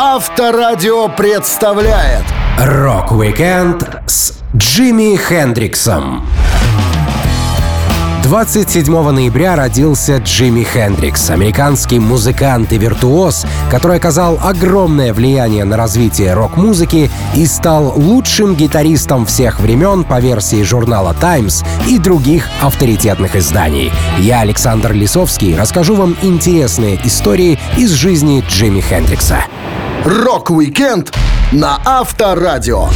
Авторадио 0.00 1.08
представляет 1.08 2.22
Rock-Weekend 2.56 3.84
с 4.06 4.32
Джимми 4.56 5.16
Хендриксом. 5.16 6.24
27 8.22 9.10
ноября 9.10 9.56
родился 9.56 10.18
Джимми 10.18 10.62
Хендрикс, 10.62 11.30
американский 11.30 11.98
музыкант 11.98 12.72
и 12.72 12.78
виртуоз, 12.78 13.44
который 13.72 13.96
оказал 13.96 14.38
огромное 14.40 15.12
влияние 15.12 15.64
на 15.64 15.76
развитие 15.76 16.32
рок-музыки 16.32 17.10
и 17.34 17.46
стал 17.46 17.92
лучшим 17.96 18.54
гитаристом 18.54 19.26
всех 19.26 19.58
времен 19.58 20.04
по 20.04 20.20
версии 20.20 20.62
журнала 20.62 21.12
Times 21.20 21.64
и 21.88 21.98
других 21.98 22.48
авторитетных 22.62 23.34
изданий. 23.34 23.90
Я, 24.20 24.42
Александр 24.42 24.92
Лисовский, 24.92 25.56
расскажу 25.56 25.96
вам 25.96 26.16
интересные 26.22 27.00
истории 27.04 27.58
из 27.76 27.90
жизни 27.90 28.44
Джимми 28.48 28.80
Хендрикса. 28.80 29.38
Rock-Weekend 30.08 31.14
на 31.52 31.78
Авторадио. 31.84 32.88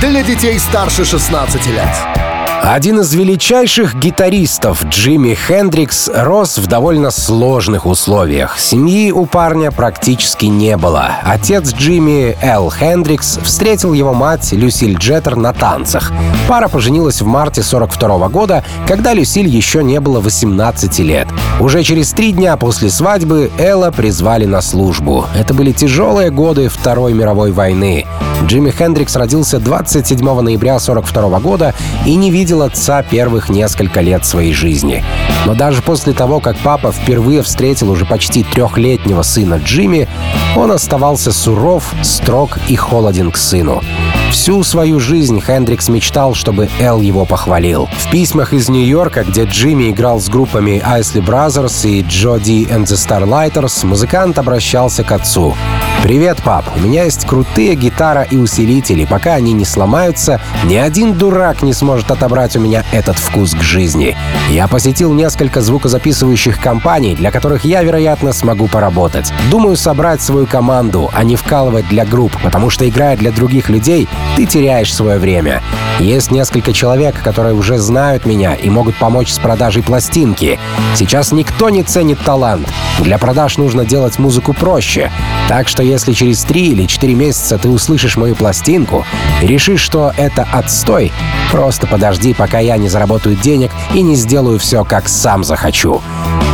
Для 0.00 0.24
детей 0.24 0.58
старше 0.58 1.04
16 1.04 1.64
лет. 1.68 2.25
Один 2.62 3.00
из 3.00 3.14
величайших 3.14 3.94
гитаристов 3.94 4.84
Джимми 4.86 5.34
Хендрикс 5.34 6.10
рос 6.12 6.58
в 6.58 6.66
довольно 6.66 7.10
сложных 7.10 7.86
условиях. 7.86 8.58
Семьи 8.58 9.12
у 9.12 9.26
парня 9.26 9.70
практически 9.70 10.46
не 10.46 10.76
было. 10.76 11.10
Отец 11.22 11.72
Джимми, 11.74 12.36
Эл 12.42 12.70
Хендрикс, 12.70 13.38
встретил 13.42 13.92
его 13.92 14.14
мать 14.14 14.52
Люсиль 14.52 14.96
Джетер 14.96 15.36
на 15.36 15.52
танцах. 15.52 16.12
Пара 16.48 16.68
поженилась 16.68 17.20
в 17.20 17.26
марте 17.26 17.62
42 17.62 18.28
года, 18.28 18.64
когда 18.88 19.12
Люсиль 19.12 19.48
еще 19.48 19.84
не 19.84 20.00
было 20.00 20.20
18 20.20 20.98
лет. 21.00 21.28
Уже 21.60 21.82
через 21.84 22.12
три 22.12 22.32
дня 22.32 22.56
после 22.56 22.90
свадьбы 22.90 23.50
Элла 23.58 23.90
призвали 23.90 24.44
на 24.44 24.60
службу. 24.60 25.26
Это 25.36 25.54
были 25.54 25.72
тяжелые 25.72 26.30
годы 26.30 26.68
Второй 26.68 27.12
мировой 27.12 27.52
войны. 27.52 28.06
Джимми 28.44 28.70
Хендрикс 28.70 29.16
родился 29.16 29.58
27 29.58 30.40
ноября 30.40 30.78
42 30.78 31.40
года 31.40 31.74
и 32.04 32.14
не 32.14 32.30
видел 32.30 32.62
отца 32.62 33.02
первых 33.02 33.48
несколько 33.48 34.00
лет 34.00 34.24
своей 34.24 34.52
жизни. 34.52 35.04
Но 35.46 35.54
даже 35.54 35.82
после 35.82 36.12
того, 36.12 36.40
как 36.40 36.56
папа 36.58 36.92
впервые 36.92 37.42
встретил 37.42 37.90
уже 37.90 38.04
почти 38.04 38.42
трехлетнего 38.42 39.22
сына 39.22 39.60
Джимми, 39.64 40.08
он 40.56 40.70
оставался 40.70 41.32
суров, 41.32 41.92
строг 42.02 42.58
и 42.68 42.76
холоден 42.76 43.30
к 43.30 43.36
сыну. 43.36 43.82
Всю 44.30 44.62
свою 44.62 45.00
жизнь 45.00 45.40
Хендрикс 45.40 45.88
мечтал, 45.88 46.34
чтобы 46.34 46.68
Эл 46.80 47.00
его 47.00 47.24
похвалил. 47.24 47.88
В 47.98 48.10
письмах 48.10 48.52
из 48.52 48.68
Нью-Йорка, 48.68 49.24
где 49.24 49.44
Джимми 49.44 49.90
играл 49.90 50.20
с 50.20 50.28
группами 50.28 50.82
Isley 50.84 51.24
Brothers 51.24 51.88
и 51.88 52.02
Jody 52.02 52.68
and 52.68 52.84
the 52.84 52.96
Starlighters, 52.96 53.86
музыкант 53.86 54.38
обращался 54.38 55.04
к 55.04 55.12
отцу. 55.12 55.56
«Привет, 56.02 56.42
пап, 56.44 56.66
у 56.76 56.80
меня 56.80 57.04
есть 57.04 57.26
крутые 57.26 57.74
гитара 57.74 58.22
и 58.22 58.36
усилители. 58.36 59.06
Пока 59.06 59.34
они 59.34 59.52
не 59.52 59.64
сломаются, 59.64 60.40
ни 60.64 60.76
один 60.76 61.14
дурак 61.14 61.62
не 61.62 61.72
сможет 61.72 62.10
отобрать 62.10 62.54
у 62.56 62.60
меня 62.60 62.84
этот 62.92 63.16
вкус 63.16 63.54
к 63.54 63.62
жизни. 63.62 64.16
Я 64.50 64.68
посетил 64.68 65.12
несколько 65.14 65.62
звукозаписывающих 65.62 66.60
компаний, 66.60 67.16
для 67.16 67.30
которых 67.30 67.64
я, 67.64 67.82
вероятно, 67.82 68.32
смогу 68.32 68.68
поработать. 68.68 69.32
Думаю 69.50 69.76
собрать 69.76 70.20
свою 70.20 70.46
команду, 70.46 71.10
а 71.12 71.24
не 71.24 71.34
вкалывать 71.34 71.88
для 71.88 72.04
групп, 72.04 72.32
потому 72.42 72.70
что, 72.70 72.88
играя 72.88 73.16
для 73.16 73.32
других 73.32 73.68
людей, 73.68 74.06
ты 74.36 74.46
теряешь 74.46 74.94
свое 74.94 75.18
время. 75.18 75.62
Есть 75.98 76.30
несколько 76.30 76.72
человек, 76.72 77.22
которые 77.22 77.54
уже 77.54 77.78
знают 77.78 78.26
меня 78.26 78.54
и 78.54 78.68
могут 78.68 78.96
помочь 78.96 79.32
с 79.32 79.38
продажей 79.38 79.82
пластинки. 79.82 80.58
Сейчас 80.94 81.32
никто 81.32 81.70
не 81.70 81.82
ценит 81.82 82.18
талант. 82.20 82.68
Для 83.00 83.16
продаж 83.18 83.56
нужно 83.56 83.86
делать 83.86 84.18
музыку 84.18 84.52
проще. 84.52 85.10
Так 85.48 85.68
что 85.68 85.82
если 85.82 86.12
через 86.12 86.42
три 86.42 86.68
или 86.68 86.86
четыре 86.86 87.14
месяца 87.14 87.58
ты 87.58 87.68
услышишь 87.68 88.16
мою 88.16 88.34
пластинку 88.34 89.06
и 89.42 89.46
решишь, 89.46 89.80
что 89.80 90.12
это 90.16 90.46
отстой, 90.52 91.12
просто 91.50 91.86
подожди, 91.86 92.34
пока 92.34 92.58
я 92.58 92.76
не 92.76 92.88
заработаю 92.88 93.36
денег 93.36 93.70
и 93.94 94.02
не 94.02 94.16
сделаю 94.16 94.58
все, 94.58 94.84
как 94.84 95.08
сам 95.08 95.44
захочу. 95.44 96.02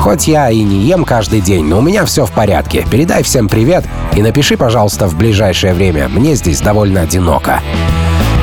Хоть 0.02 0.26
я 0.26 0.50
и 0.50 0.60
не 0.64 0.80
ем 0.80 1.04
каждый 1.04 1.40
день, 1.40 1.64
но 1.64 1.78
у 1.78 1.80
меня 1.80 2.04
все 2.04 2.26
в 2.26 2.32
порядке. 2.32 2.84
Передай 2.90 3.22
всем 3.22 3.48
привет 3.48 3.84
и 4.16 4.20
напиши, 4.20 4.56
пожалуйста, 4.56 5.06
в 5.06 5.16
ближайшее 5.16 5.74
время. 5.74 6.08
Мне 6.08 6.34
здесь 6.34 6.60
довольно 6.60 7.02
одиноко. 7.02 7.60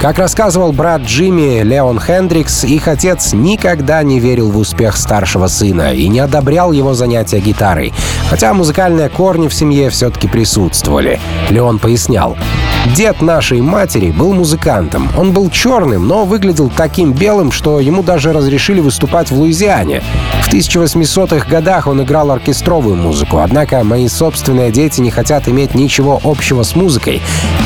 Как 0.01 0.19
рассказывал 0.19 0.71
брат 0.71 1.01
Джимми, 1.01 1.61
Леон 1.61 1.99
Хендрикс, 1.99 2.63
их 2.63 2.87
отец 2.87 3.33
никогда 3.33 4.01
не 4.03 4.21
верил 4.21 4.51
в 4.51 4.57
успех 4.57 4.95
старшего 4.95 5.47
сына 5.47 5.93
и 5.93 6.07
не 6.07 6.21
одобрял 6.21 6.71
его 6.71 6.93
занятия 6.93 7.41
гитарой, 7.41 7.91
хотя 8.29 8.53
музыкальные 8.53 9.09
корни 9.09 9.49
в 9.49 9.53
семье 9.53 9.89
все-таки 9.89 10.29
присутствовали. 10.29 11.19
Леон 11.49 11.79
пояснял. 11.79 12.37
Дед 12.85 13.21
нашей 13.21 13.61
матери 13.61 14.09
был 14.09 14.33
музыкантом. 14.33 15.09
Он 15.17 15.31
был 15.31 15.49
черным, 15.49 16.07
но 16.07 16.25
выглядел 16.25 16.71
таким 16.75 17.11
белым, 17.11 17.51
что 17.51 17.79
ему 17.79 18.03
даже 18.03 18.31
разрешили 18.31 18.79
выступать 18.79 19.31
в 19.31 19.37
Луизиане. 19.37 20.01
В 20.43 20.53
1800-х 20.53 21.47
годах 21.47 21.87
он 21.87 22.01
играл 22.01 22.31
оркестровую 22.31 22.95
музыку, 22.95 23.39
однако 23.39 23.83
мои 23.83 24.07
собственные 24.07 24.71
дети 24.71 25.01
не 25.01 25.11
хотят 25.11 25.47
иметь 25.47 25.75
ничего 25.75 26.19
общего 26.23 26.63
с 26.63 26.75
музыкой. 26.75 27.21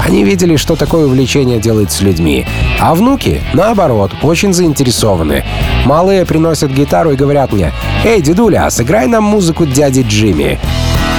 Они 0.06 0.23
видели, 0.23 0.56
что 0.56 0.75
такое 0.75 1.06
увлечение 1.06 1.59
делает 1.59 1.91
с 1.91 2.02
людьми. 2.02 2.46
А 2.79 2.94
внуки, 2.96 3.41
наоборот, 3.53 4.12
очень 4.23 4.53
заинтересованы. 4.53 5.46
Малые 5.85 6.25
приносят 6.25 6.72
гитару 6.72 7.12
и 7.12 7.16
говорят 7.16 7.53
мне, 7.53 7.72
«Эй, 8.03 8.22
дедуля, 8.22 8.69
сыграй 8.69 9.07
нам 9.07 9.23
музыку 9.23 9.66
дяди 9.66 10.06
Джимми». 10.07 10.59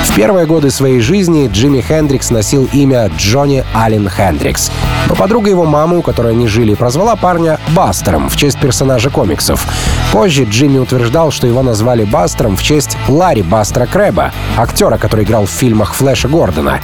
В 0.04 0.16
первые 0.16 0.46
годы 0.46 0.70
своей 0.70 1.00
жизни 1.00 1.48
Джимми 1.52 1.80
Хендрикс 1.80 2.30
носил 2.30 2.68
имя 2.72 3.10
Джонни 3.16 3.64
Аллен 3.74 4.08
Хендрикс. 4.08 4.70
Но 5.08 5.16
подруга 5.16 5.50
его 5.50 5.64
мамы, 5.64 5.98
у 5.98 6.02
которой 6.02 6.34
они 6.34 6.46
жили, 6.46 6.74
прозвала 6.74 7.16
парня 7.16 7.58
Бастером 7.74 8.28
в 8.28 8.36
честь 8.36 8.60
персонажа 8.60 9.10
комиксов. 9.10 9.66
Позже 10.12 10.44
Джимми 10.44 10.78
утверждал, 10.78 11.32
что 11.32 11.48
его 11.48 11.62
назвали 11.62 12.04
Бастером 12.04 12.56
в 12.56 12.62
честь 12.62 12.96
Ларри 13.08 13.42
Бастера 13.42 13.86
Крэба, 13.86 14.32
актера, 14.56 14.98
который 14.98 15.24
играл 15.24 15.46
в 15.46 15.50
фильмах 15.50 15.94
Флэша 15.94 16.28
Гордона. 16.28 16.80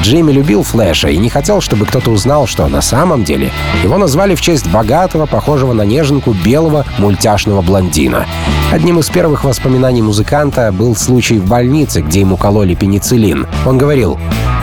Джимми 0.00 0.30
любил 0.30 0.62
Флэша 0.62 1.08
и 1.08 1.16
не 1.16 1.30
хотел, 1.30 1.60
чтобы 1.60 1.84
кто-то 1.84 2.10
узнал, 2.10 2.46
что 2.46 2.68
на 2.68 2.80
самом 2.80 3.24
деле 3.24 3.50
его 3.82 3.98
назвали 3.98 4.36
в 4.36 4.40
честь 4.40 4.68
богатого, 4.70 5.26
похожего 5.26 5.72
на 5.72 5.82
неженку 5.82 6.32
белого 6.32 6.84
мультяшного 6.98 7.62
блондина. 7.62 8.26
Одним 8.70 9.00
из 9.00 9.08
первых 9.08 9.44
воспоминаний 9.44 10.02
музыканта 10.02 10.70
был 10.70 10.94
случай 10.94 11.38
в 11.38 11.46
больнице, 11.46 12.02
где 12.02 12.20
ему 12.20 12.36
кололи 12.36 12.57
пенициллин. 12.74 13.46
Он 13.66 13.78
говорил, 13.78 14.18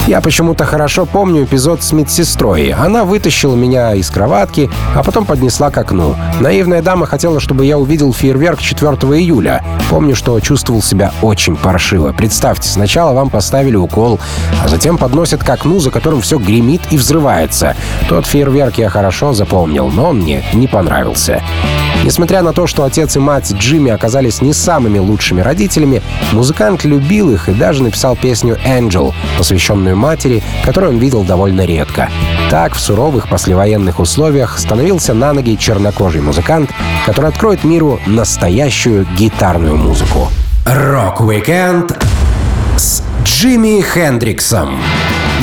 я 0.08 0.22
почему-то 0.22 0.66
хорошо 0.66 1.08
помню 1.08 1.46
эпизод 1.46 1.82
с 1.82 1.92
медсестрой. 1.92 2.70
Она 2.70 3.06
вытащила 3.06 3.56
меня 3.56 3.96
из 3.96 4.12
кроватки, 4.12 4.70
а 4.94 5.02
потом 5.02 5.26
поднесла 5.26 5.72
к 5.72 5.78
окну. 5.80 6.16
Наивная 6.40 6.84
дама 6.84 7.08
хотела, 7.08 7.40
чтобы 7.40 7.66
я 7.66 7.80
увидел 7.80 8.14
фейерверк 8.14 8.60
4 8.60 8.92
июля. 9.20 9.64
Помню, 9.90 10.16
что 10.16 10.40
чувствовал 10.40 10.84
себя 10.84 11.12
очень 11.24 11.56
паршиво. 11.56 12.14
Представьте, 12.14 12.70
сначала 12.70 13.14
вам 13.14 13.32
поставили 13.32 13.78
укол, 13.78 14.20
а 14.64 14.68
затем 14.68 15.00
подносят 15.00 15.44
к 15.44 15.50
окну, 15.50 15.80
за 15.80 15.90
которым 15.90 16.22
все 16.22 16.38
гремит 16.38 16.82
и 16.92 16.98
взрывается. 16.98 17.76
Тот 18.08 18.28
фейерверк 18.28 18.78
я 18.78 18.90
хорошо 18.90 19.34
запомнил, 19.34 19.88
но 19.88 20.10
он 20.10 20.20
мне 20.20 20.44
не 20.54 20.68
понравился. 20.68 21.42
Несмотря 22.04 22.42
на 22.42 22.54
то, 22.54 22.68
что 22.68 22.84
отец 22.84 23.16
и 23.16 23.20
мать 23.20 23.52
Джимми 23.54 23.92
оказались 23.92 24.42
не 24.42 24.54
самыми 24.54 25.00
лучшими 25.00 25.42
родителями, 25.42 26.02
музыкант 26.32 26.84
любил 26.84 27.32
их 27.32 27.50
и 27.50 27.54
даже 27.54 27.82
написал 27.82 28.16
песню 28.16 28.58
«Angel», 28.66 29.14
посвященную 29.38 29.96
матери, 29.96 30.44
которую 30.64 30.94
он 30.94 31.00
видел 31.00 31.24
довольно 31.24 31.62
редко. 31.66 32.10
Так, 32.50 32.76
в 32.76 32.80
суровых 32.80 33.28
послевоенных 33.28 34.00
условиях 34.00 34.60
становился 34.60 35.14
на 35.14 35.34
ноги 35.34 35.58
чернокожий 35.58 36.22
музыкант, 36.22 36.72
который 37.06 37.30
откроет 37.30 37.64
миру 37.64 38.00
настоящую 38.06 39.08
гитарную 39.18 39.76
музыку. 39.76 40.30
Rock-Weekend 40.66 41.98
с 42.78 43.04
Джимми 43.24 43.82
Хендриксом 43.82 44.80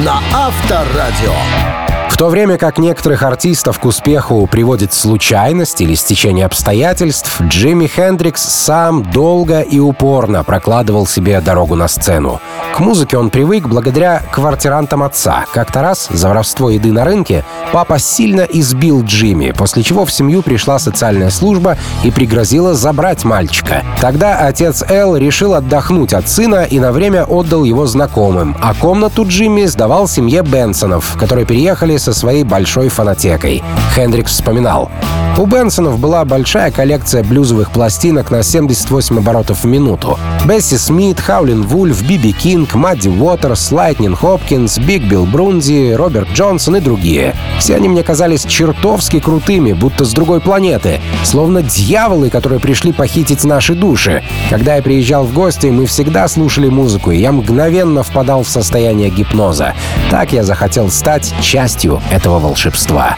на 0.05 0.21
Авторадио. 0.32 1.81
В 2.12 2.19
то 2.19 2.29
время 2.29 2.59
как 2.59 2.76
некоторых 2.79 3.23
артистов 3.23 3.81
к 3.81 3.87
успеху 3.87 4.47
приводит 4.47 4.93
случайность 4.93 5.81
или 5.81 5.94
стечение 5.94 6.44
обстоятельств, 6.44 7.41
Джимми 7.41 7.87
Хендрикс 7.87 8.43
сам 8.43 9.03
долго 9.03 9.62
и 9.62 9.81
упорно 9.81 10.44
прокладывал 10.44 11.06
себе 11.06 11.41
дорогу 11.41 11.75
на 11.75 11.88
сцену. 11.88 12.38
К 12.76 12.81
музыке 12.81 13.17
он 13.17 13.31
привык 13.31 13.67
благодаря 13.67 14.23
квартирантам 14.31 15.03
отца. 15.03 15.47
Как-то 15.55 15.81
раз 15.81 16.09
за 16.11 16.29
воровство 16.29 16.69
еды 16.69 16.93
на 16.93 17.06
рынке 17.06 17.44
Папа 17.73 17.99
сильно 17.99 18.43
избил 18.43 19.03
Джимми, 19.03 19.50
после 19.53 19.82
чего 19.82 20.05
в 20.05 20.12
семью 20.12 20.43
пришла 20.43 20.79
социальная 20.79 21.31
служба 21.31 21.79
и 22.05 22.11
пригрозила 22.11 22.75
забрать 22.75 23.25
мальчика. 23.25 23.82
Тогда 23.99 24.37
отец 24.41 24.85
Эл 24.87 25.17
решил 25.17 25.55
отдохнуть 25.55 26.12
от 26.12 26.29
сына 26.29 26.65
и 26.65 26.79
на 26.79 26.93
время 26.93 27.25
отдал 27.25 27.65
его 27.65 27.87
знакомым, 27.87 28.55
а 28.61 28.75
комнату 28.75 29.25
Джимми 29.26 29.65
сдавал 29.65 30.06
семье 30.06 30.43
Бенсонов, 30.43 31.17
которые 31.19 31.47
переехали 31.47 31.97
со 32.03 32.13
своей 32.13 32.45
большой 32.45 32.89
фонотекой. 32.89 33.63
Хендрикс 33.95 34.33
вспоминал. 34.33 34.91
У 35.39 35.47
Бенсонов 35.47 35.99
была 35.99 36.27
большая 36.27 36.71
коллекция 36.71 37.25
блюзовых 37.25 37.71
пластинок 37.71 38.31
на 38.31 38.43
78 38.43 39.17
оборотов 39.17 39.65
в 39.65 39.67
минуту. 39.67 40.19
Бесси 40.45 40.77
Смит, 40.77 41.21
Хаулин 41.21 41.63
Вульф, 41.63 42.03
Биби 42.03 42.33
Кинг, 42.33 42.75
Мадди 42.75 43.09
Уотерс, 43.09 43.73
Лайтнин 43.73 44.15
Хопкинс, 44.15 44.79
Биг 44.79 45.05
Билл 45.05 45.25
Брунзи, 45.25 45.95
Роберт 45.95 46.29
Джонсон 46.35 46.77
и 46.77 46.81
другие. 46.81 47.35
Все 47.59 47.77
они 47.77 47.89
мне 47.89 48.03
казались 48.03 48.45
чертовски 48.45 49.21
крутыми, 49.21 49.73
будто 49.73 50.05
с 50.05 50.13
другой 50.13 50.41
планеты. 50.41 51.01
Словно 51.25 51.63
дьяволы, 51.63 52.29
которые 52.29 52.61
пришли 52.61 52.93
похитить 52.93 53.45
наши 53.45 53.75
души. 53.75 54.23
Когда 54.51 54.77
я 54.77 54.83
приезжал 54.83 55.25
в 55.25 55.33
гости, 55.33 55.69
мы 55.69 55.87
всегда 55.87 56.29
слушали 56.29 56.69
музыку, 56.69 57.11
и 57.11 57.19
я 57.19 57.33
мгновенно 57.33 58.03
впадал 58.03 58.43
в 58.43 58.49
состояние 58.49 59.09
гипноза. 59.09 59.73
Так 60.11 60.33
я 60.33 60.45
захотел 60.45 60.91
стать 60.91 61.33
частью 61.41 61.92
этого 62.11 62.39
волшебства. 62.39 63.17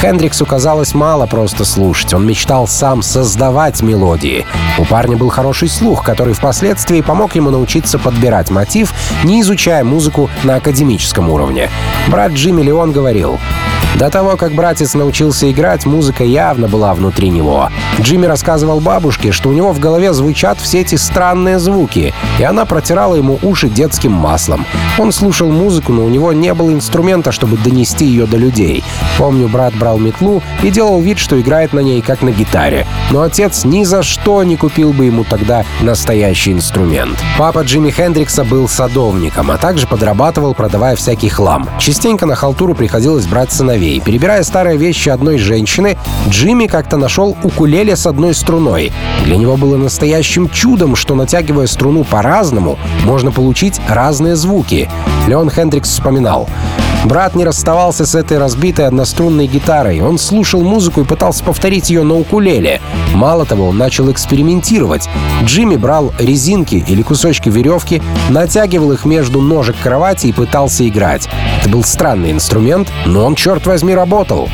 Хендриксу 0.00 0.46
казалось 0.46 0.94
мало 0.94 1.26
просто 1.26 1.66
слушать. 1.66 2.14
Он 2.14 2.26
мечтал 2.26 2.66
сам 2.66 3.02
создавать 3.02 3.82
мелодии. 3.82 4.46
У 4.78 4.86
парня 4.86 5.18
был 5.18 5.28
хороший 5.28 5.68
слух, 5.68 6.02
который 6.02 6.32
впоследствии 6.32 7.02
помог 7.02 7.34
ему 7.34 7.50
научиться 7.50 7.98
подбирать 7.98 8.50
мотив, 8.50 8.94
не 9.24 9.42
изучая 9.42 9.84
музыку 9.84 10.30
на 10.42 10.54
академическом 10.56 11.28
уровне. 11.28 11.68
Брат 12.08 12.32
Джимми 12.32 12.62
Леон 12.62 12.92
говорил, 12.92 13.38
до 13.98 14.08
того, 14.08 14.36
как 14.36 14.54
братец 14.54 14.94
научился 14.94 15.50
играть, 15.50 15.84
музыка 15.84 16.24
явно 16.24 16.68
была 16.68 16.94
внутри 16.94 17.28
него. 17.28 17.68
Джимми 18.00 18.26
рассказывал 18.26 18.80
бабушке, 18.80 19.32
что 19.32 19.50
у 19.50 19.52
него 19.52 19.72
в 19.72 19.80
голове 19.80 20.12
звучат 20.12 20.58
все 20.58 20.80
эти 20.80 20.94
странные 20.94 21.58
звуки, 21.58 22.14
и 22.38 22.42
она 22.42 22.64
протирала 22.64 23.16
ему 23.16 23.38
уши 23.42 23.68
детским 23.68 24.12
маслом. 24.12 24.64
Он 24.98 25.12
слушал 25.12 25.50
музыку, 25.50 25.92
но 25.92 26.04
у 26.04 26.08
него 26.08 26.32
не 26.32 26.54
было 26.54 26.72
инструмента, 26.72 27.32
чтобы 27.32 27.58
донести 27.58 28.06
ее 28.06 28.26
до 28.26 28.36
людей. 28.36 28.84
Помню, 29.18 29.48
брат 29.48 29.74
брал 29.74 29.89
метлу 29.98 30.42
и 30.62 30.70
делал 30.70 31.00
вид, 31.00 31.18
что 31.18 31.40
играет 31.40 31.72
на 31.72 31.80
ней, 31.80 32.00
как 32.00 32.22
на 32.22 32.30
гитаре. 32.30 32.86
Но 33.10 33.22
отец 33.22 33.64
ни 33.64 33.84
за 33.84 34.02
что 34.02 34.42
не 34.42 34.56
купил 34.56 34.92
бы 34.92 35.06
ему 35.06 35.24
тогда 35.24 35.64
настоящий 35.80 36.52
инструмент. 36.52 37.18
Папа 37.38 37.60
Джимми 37.60 37.90
Хендрикса 37.90 38.44
был 38.44 38.68
садовником, 38.68 39.50
а 39.50 39.56
также 39.56 39.86
подрабатывал, 39.86 40.54
продавая 40.54 40.96
всякий 40.96 41.28
хлам. 41.28 41.68
Частенько 41.78 42.26
на 42.26 42.34
халтуру 42.34 42.74
приходилось 42.74 43.26
брать 43.26 43.52
сыновей. 43.52 44.00
Перебирая 44.00 44.42
старые 44.42 44.76
вещи 44.76 45.08
одной 45.08 45.38
женщины, 45.38 45.98
Джимми 46.28 46.66
как-то 46.66 46.96
нашел 46.96 47.36
укулеле 47.42 47.96
с 47.96 48.06
одной 48.06 48.34
струной. 48.34 48.92
Для 49.24 49.36
него 49.36 49.56
было 49.56 49.76
настоящим 49.76 50.48
чудом, 50.48 50.96
что 50.96 51.14
натягивая 51.14 51.66
струну 51.66 52.04
по-разному, 52.04 52.78
можно 53.04 53.30
получить 53.30 53.80
разные 53.88 54.36
звуки. 54.36 54.88
Леон 55.26 55.50
Хендрикс 55.50 55.88
вспоминал. 55.88 56.48
Брат 57.04 57.34
не 57.34 57.44
расставался 57.44 58.04
с 58.04 58.14
этой 58.14 58.36
разбитой 58.38 58.86
однострунной 58.86 59.46
гитарой. 59.46 59.79
Он 59.80 60.18
слушал 60.18 60.60
музыку 60.62 61.00
и 61.00 61.04
пытался 61.04 61.42
повторить 61.42 61.88
ее 61.88 62.02
на 62.02 62.14
укулеле. 62.16 62.80
Мало 63.14 63.46
того, 63.46 63.68
он 63.68 63.78
начал 63.78 64.10
экспериментировать. 64.12 65.08
Джимми 65.44 65.76
брал 65.76 66.12
резинки 66.18 66.84
или 66.86 67.02
кусочки 67.02 67.48
веревки, 67.48 68.02
натягивал 68.28 68.92
их 68.92 69.04
между 69.04 69.40
ножек 69.40 69.76
кровати 69.82 70.26
и 70.26 70.32
пытался 70.32 70.86
играть. 70.86 71.28
Это 71.60 71.70
был 71.70 71.82
странный 71.82 72.30
инструмент, 72.30 72.88
но 73.06 73.24
он, 73.24 73.34
черт 73.34 73.66
возьми, 73.66 73.94
работал. 73.94 74.50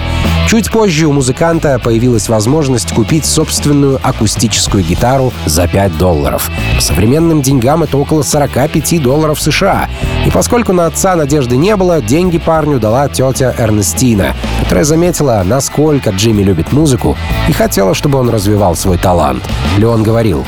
Чуть 0.48 0.70
позже 0.70 1.06
у 1.06 1.12
музыканта 1.12 1.80
появилась 1.80 2.28
возможность 2.28 2.92
купить 2.92 3.26
собственную 3.26 3.98
акустическую 4.00 4.84
гитару 4.84 5.32
за 5.44 5.66
5 5.66 5.98
долларов. 5.98 6.48
По 6.76 6.80
современным 6.80 7.42
деньгам 7.42 7.82
это 7.82 7.98
около 7.98 8.22
45 8.22 9.02
долларов 9.02 9.40
США. 9.40 9.88
И 10.24 10.30
поскольку 10.30 10.72
на 10.72 10.86
отца 10.86 11.16
надежды 11.16 11.56
не 11.56 11.74
было, 11.74 12.00
деньги 12.00 12.38
парню 12.38 12.78
дала 12.78 13.08
тетя 13.08 13.56
Эрнестина, 13.58 14.36
которая 14.62 14.84
заметила, 14.84 15.15
насколько 15.24 16.10
Джимми 16.10 16.42
любит 16.42 16.72
музыку 16.72 17.16
и 17.48 17.52
хотела, 17.52 17.94
чтобы 17.94 18.18
он 18.18 18.28
развивал 18.28 18.76
свой 18.76 18.98
талант. 18.98 19.42
Леон 19.78 20.02
говорил, 20.02 20.44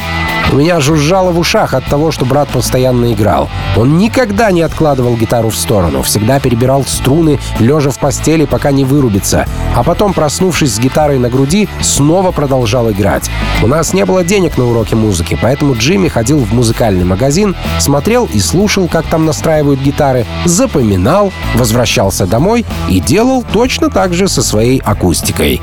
у 0.52 0.56
меня 0.56 0.80
жужжало 0.80 1.30
в 1.30 1.38
ушах 1.38 1.74
от 1.74 1.84
того, 1.84 2.10
что 2.10 2.24
брат 2.24 2.48
постоянно 2.48 3.12
играл. 3.12 3.48
Он 3.76 3.98
никогда 3.98 4.50
не 4.50 4.62
откладывал 4.62 5.16
гитару 5.16 5.50
в 5.50 5.56
сторону, 5.56 6.02
всегда 6.02 6.40
перебирал 6.40 6.84
струны, 6.84 7.38
лежа 7.58 7.90
в 7.90 7.98
постели, 7.98 8.44
пока 8.44 8.70
не 8.70 8.84
вырубится. 8.84 9.46
А 9.76 9.82
потом, 9.82 10.12
проснувшись 10.12 10.74
с 10.74 10.78
гитарой 10.78 11.18
на 11.18 11.28
груди, 11.28 11.68
снова 11.80 12.32
продолжал 12.32 12.90
играть. 12.90 13.30
У 13.62 13.66
нас 13.66 13.92
не 13.92 14.04
было 14.04 14.24
денег 14.24 14.56
на 14.56 14.66
уроки 14.66 14.94
музыки, 14.94 15.38
поэтому 15.40 15.74
Джимми 15.74 16.08
ходил 16.08 16.38
в 16.38 16.52
музыкальный 16.52 17.04
магазин, 17.04 17.54
смотрел 17.78 18.28
и 18.32 18.40
слушал, 18.40 18.88
как 18.88 19.06
там 19.06 19.26
настраивают 19.26 19.80
гитары, 19.80 20.26
запоминал, 20.44 21.32
возвращался 21.54 22.26
домой 22.26 22.64
и 22.88 23.00
делал 23.00 23.44
точно 23.52 23.90
так 23.90 24.14
же 24.14 24.28
со 24.28 24.42
своей 24.42 24.78
акустикой. 24.78 25.60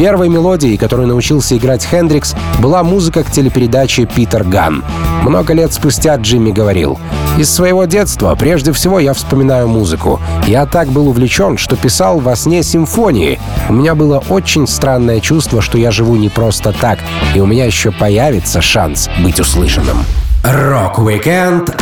Первой 0.00 0.30
мелодией, 0.30 0.78
которую 0.78 1.08
научился 1.08 1.58
играть 1.58 1.84
Хендрикс, 1.84 2.34
была 2.58 2.82
музыка 2.82 3.22
к 3.22 3.30
телепередаче 3.30 4.06
«Питер 4.06 4.44
Ган». 4.44 4.82
Много 5.20 5.52
лет 5.52 5.74
спустя 5.74 6.16
Джимми 6.16 6.52
говорил, 6.52 6.98
«Из 7.36 7.50
своего 7.52 7.84
детства 7.84 8.34
прежде 8.34 8.72
всего 8.72 8.98
я 8.98 9.12
вспоминаю 9.12 9.68
музыку. 9.68 10.18
Я 10.46 10.64
так 10.64 10.88
был 10.88 11.08
увлечен, 11.08 11.58
что 11.58 11.76
писал 11.76 12.18
во 12.18 12.34
сне 12.34 12.62
симфонии. 12.62 13.38
У 13.68 13.74
меня 13.74 13.94
было 13.94 14.24
очень 14.30 14.66
странное 14.66 15.20
чувство, 15.20 15.60
что 15.60 15.76
я 15.76 15.90
живу 15.90 16.16
не 16.16 16.30
просто 16.30 16.72
так, 16.72 16.98
и 17.34 17.40
у 17.40 17.44
меня 17.44 17.66
еще 17.66 17.92
появится 17.92 18.62
шанс 18.62 19.10
быть 19.22 19.38
услышанным». 19.38 19.98
Рок-викенд 20.42 21.76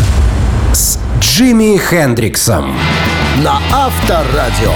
с 0.73 0.99
Джимми 1.21 1.79
Хендриксом 1.79 2.75
на 3.45 3.61
Авторадио. 3.73 4.73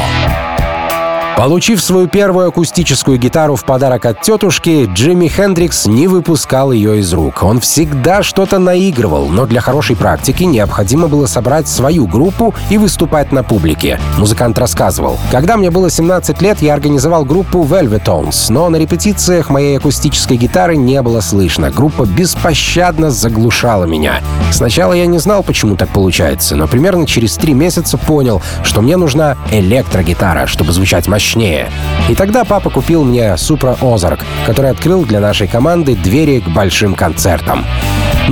Получив 1.37 1.82
свою 1.82 2.08
первую 2.08 2.49
акустическую 2.49 3.19
гитару 3.19 3.56
в 3.56 3.64
подарок 3.64 4.05
от 4.05 4.20
тетушки, 4.20 4.88
Джимми 4.93 5.29
Хендрикс 5.29 5.87
не 5.87 6.06
выпускал 6.06 6.73
ее 6.73 7.00
из 7.00 7.12
рук. 7.12 7.43
Он 7.43 7.58
всегда 7.58 8.23
что-то 8.23 8.58
наигрывал, 8.58 9.29
но 9.29 9.46
для 9.46 9.62
хорошей 9.62 9.96
практики 9.96 10.43
необходимо 10.44 11.08
было 11.08 11.26
собрать 11.26 11.69
свою 11.69 12.06
группу 12.06 12.55
и 12.69 12.76
выступать 12.76 13.32
на 13.32 13.43
публике. 13.43 13.99
Музыкант 14.19 14.58
рассказывал. 14.58 15.19
«Когда 15.31 15.56
мне 15.56 15.70
было 15.70 15.90
17 15.90 16.43
лет, 16.43 16.61
я 16.61 16.75
организовал 16.75 17.25
группу 17.25 17.64
Velvetones, 17.64 18.52
но 18.52 18.69
на 18.69 18.76
репетициях 18.76 19.49
моей 19.49 19.79
акустической 19.79 20.37
гитары 20.37 20.76
не 20.76 21.00
было 21.00 21.20
слышно. 21.20 21.70
Группа 21.70 22.05
беспощадно 22.05 23.11
заглушала 23.11 23.84
меня. 23.84 24.20
Сначала 24.52 24.93
я 24.93 25.06
не 25.06 25.19
знал, 25.19 25.43
почему 25.43 25.76
так 25.76 25.88
получается, 25.88 26.56
но 26.56 26.69
примерно 26.69 27.06
через 27.06 27.37
три 27.37 27.55
месяца 27.55 27.96
понял, 27.96 28.43
что 28.62 28.82
мне 28.82 28.99
нужна 28.99 29.38
электрогитара, 29.50 30.46
чтобы 30.46 30.73
звучать 30.73 31.08
мощнее 31.08 31.21
мощнее. 31.22 31.70
И 32.08 32.14
тогда 32.16 32.44
папа 32.44 32.69
купил 32.69 33.04
мне 33.04 33.34
Supra 33.34 33.78
Ozark, 33.80 34.20
который 34.44 34.70
открыл 34.70 35.04
для 35.04 35.20
нашей 35.20 35.46
команды 35.46 35.94
двери 35.94 36.40
к 36.40 36.48
большим 36.48 36.94
концертам. 36.94 37.64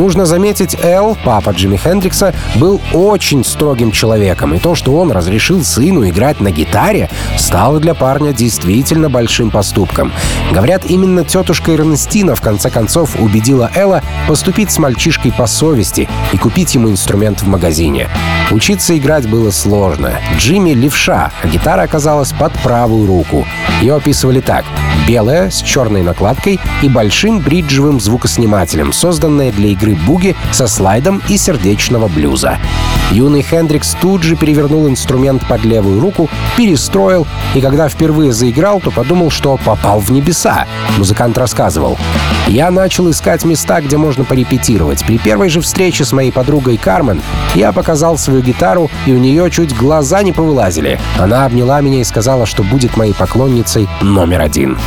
Нужно 0.00 0.24
заметить, 0.24 0.78
Эл, 0.82 1.14
папа 1.26 1.50
Джимми 1.50 1.76
Хендрикса, 1.76 2.32
был 2.54 2.80
очень 2.94 3.44
строгим 3.44 3.92
человеком, 3.92 4.54
и 4.54 4.58
то, 4.58 4.74
что 4.74 4.96
он 4.96 5.12
разрешил 5.12 5.62
сыну 5.62 6.08
играть 6.08 6.40
на 6.40 6.50
гитаре, 6.50 7.10
стало 7.36 7.80
для 7.80 7.92
парня 7.92 8.32
действительно 8.32 9.10
большим 9.10 9.50
поступком. 9.50 10.10
Говорят, 10.52 10.86
именно 10.86 11.22
тетушка 11.22 11.74
Эрнестина 11.74 12.34
в 12.34 12.40
конце 12.40 12.70
концов 12.70 13.20
убедила 13.20 13.70
Элла 13.74 14.02
поступить 14.26 14.70
с 14.70 14.78
мальчишкой 14.78 15.32
по 15.32 15.46
совести 15.46 16.08
и 16.32 16.38
купить 16.38 16.74
ему 16.74 16.88
инструмент 16.88 17.42
в 17.42 17.46
магазине. 17.46 18.08
Учиться 18.50 18.96
играть 18.96 19.28
было 19.28 19.50
сложно. 19.50 20.14
Джимми— 20.38 20.70
левша, 20.72 21.30
а 21.42 21.46
гитара 21.46 21.82
оказалась 21.82 22.32
под 22.32 22.54
правую 22.62 23.06
руку. 23.06 23.46
Ее 23.82 23.96
описывали 23.96 24.40
так. 24.40 24.64
Белая, 25.06 25.50
с 25.50 25.60
черной 25.62 26.02
накладкой 26.02 26.60
и 26.82 26.88
большим 26.88 27.40
бриджевым 27.40 28.00
звукоснимателем, 28.00 28.92
созданная 28.92 29.50
для 29.50 29.70
игры 29.70 29.89
буги 29.94 30.36
со 30.52 30.66
слайдом 30.66 31.22
и 31.28 31.36
сердечного 31.36 32.08
блюза. 32.08 32.58
Юный 33.10 33.42
Хендрикс 33.42 33.96
тут 34.00 34.22
же 34.22 34.36
перевернул 34.36 34.88
инструмент 34.88 35.46
под 35.48 35.64
левую 35.64 36.00
руку, 36.00 36.30
перестроил, 36.56 37.26
и 37.54 37.60
когда 37.60 37.88
впервые 37.88 38.32
заиграл, 38.32 38.80
то 38.80 38.90
подумал, 38.90 39.30
что 39.30 39.56
попал 39.56 39.98
в 39.98 40.10
небеса. 40.10 40.66
Музыкант 40.96 41.36
рассказывал. 41.36 41.98
«Я 42.46 42.70
начал 42.70 43.10
искать 43.10 43.44
места, 43.44 43.80
где 43.80 43.96
можно 43.96 44.24
порепетировать. 44.24 45.04
При 45.04 45.18
первой 45.18 45.48
же 45.48 45.60
встрече 45.60 46.04
с 46.04 46.12
моей 46.12 46.30
подругой 46.30 46.76
Кармен 46.76 47.20
я 47.54 47.72
показал 47.72 48.16
свою 48.16 48.42
гитару, 48.42 48.90
и 49.06 49.12
у 49.12 49.18
нее 49.18 49.50
чуть 49.50 49.76
глаза 49.76 50.22
не 50.22 50.32
повылазили. 50.32 51.00
Она 51.18 51.46
обняла 51.46 51.80
меня 51.80 52.00
и 52.00 52.04
сказала, 52.04 52.46
что 52.46 52.62
будет 52.62 52.96
моей 52.96 53.14
поклонницей 53.14 53.88
номер 54.02 54.40
один». 54.40 54.78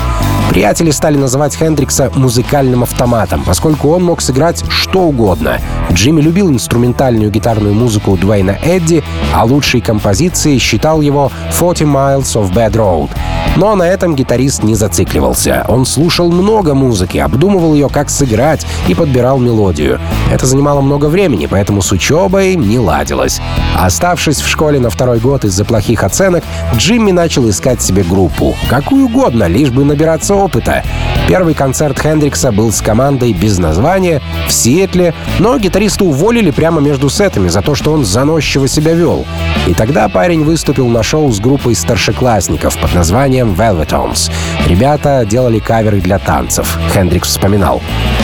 Приятели 0.49 0.91
стали 0.91 1.17
называть 1.17 1.55
Хендрикса 1.55 2.11
музыкальным 2.15 2.83
автоматом, 2.83 3.43
поскольку 3.43 3.89
он 3.89 4.03
мог 4.03 4.21
сыграть 4.21 4.63
что 4.69 5.01
угодно. 5.01 5.59
Джимми 5.93 6.21
любил 6.21 6.49
инструментальную 6.49 7.29
гитарную 7.29 7.73
музыку 7.73 8.17
Дуэйна 8.17 8.57
Эдди, 8.63 9.03
а 9.33 9.45
лучшей 9.45 9.81
композицией 9.81 10.59
считал 10.59 11.01
его 11.01 11.31
«40 11.51 11.83
Miles 11.83 12.35
of 12.35 12.53
Bad 12.53 12.73
Road». 12.73 13.09
Но 13.55 13.75
на 13.75 13.83
этом 13.83 14.15
гитарист 14.15 14.63
не 14.63 14.73
зацикливался. 14.73 15.63
Он 15.67 15.85
слушал 15.85 16.31
много 16.31 16.73
музыки, 16.73 17.19
обдумывал 17.19 17.75
ее, 17.75 17.87
как 17.87 18.09
сыграть, 18.09 18.65
и 18.87 18.95
подбирал 18.95 19.37
мелодию. 19.37 19.99
Это 20.31 20.47
занимало 20.47 20.81
много 20.81 21.05
времени, 21.05 21.45
поэтому 21.45 21.81
с 21.83 21.91
учебой 21.91 22.55
не 22.55 22.79
ладилось. 22.79 23.39
Оставшись 23.79 24.41
в 24.41 24.47
школе 24.47 24.79
на 24.79 24.89
второй 24.89 25.19
год 25.19 25.45
из-за 25.45 25.65
плохих 25.65 26.03
оценок, 26.03 26.43
Джимми 26.75 27.11
начал 27.11 27.47
искать 27.47 27.81
себе 27.81 28.03
группу. 28.03 28.55
Какую 28.69 29.05
угодно, 29.05 29.47
лишь 29.47 29.69
бы 29.69 29.83
набираться 29.83 30.33
опыта. 30.33 30.83
Первый 31.27 31.53
концерт 31.53 31.99
Хендрикса 31.99 32.51
был 32.51 32.71
с 32.71 32.81
командой 32.81 33.33
без 33.33 33.57
названия 33.57 34.21
в 34.47 34.51
Сиэтле, 34.51 35.13
но 35.39 35.57
гитариста 35.83 36.05
уволили 36.05 36.51
прямо 36.51 36.79
между 36.79 37.09
сетами 37.09 37.49
за 37.49 37.61
то, 37.61 37.75
что 37.75 37.91
он 37.91 38.05
заносчиво 38.05 38.67
себя 38.69 38.93
вел. 38.93 39.25
И 39.67 39.73
тогда 39.73 40.07
парень 40.07 40.45
выступил 40.45 40.87
на 40.87 41.03
шоу 41.03 41.29
с 41.29 41.41
группой 41.41 41.75
старшеклассников 41.75 42.77
под 42.77 42.93
названием 42.93 43.53
Velvetones. 43.53 44.31
Ребята 44.65 45.25
делали 45.25 45.59
каверы 45.59 45.99
для 45.99 46.19
танцев. 46.19 46.79
Хендрикс 46.93 47.27
вспоминал. 47.27 47.81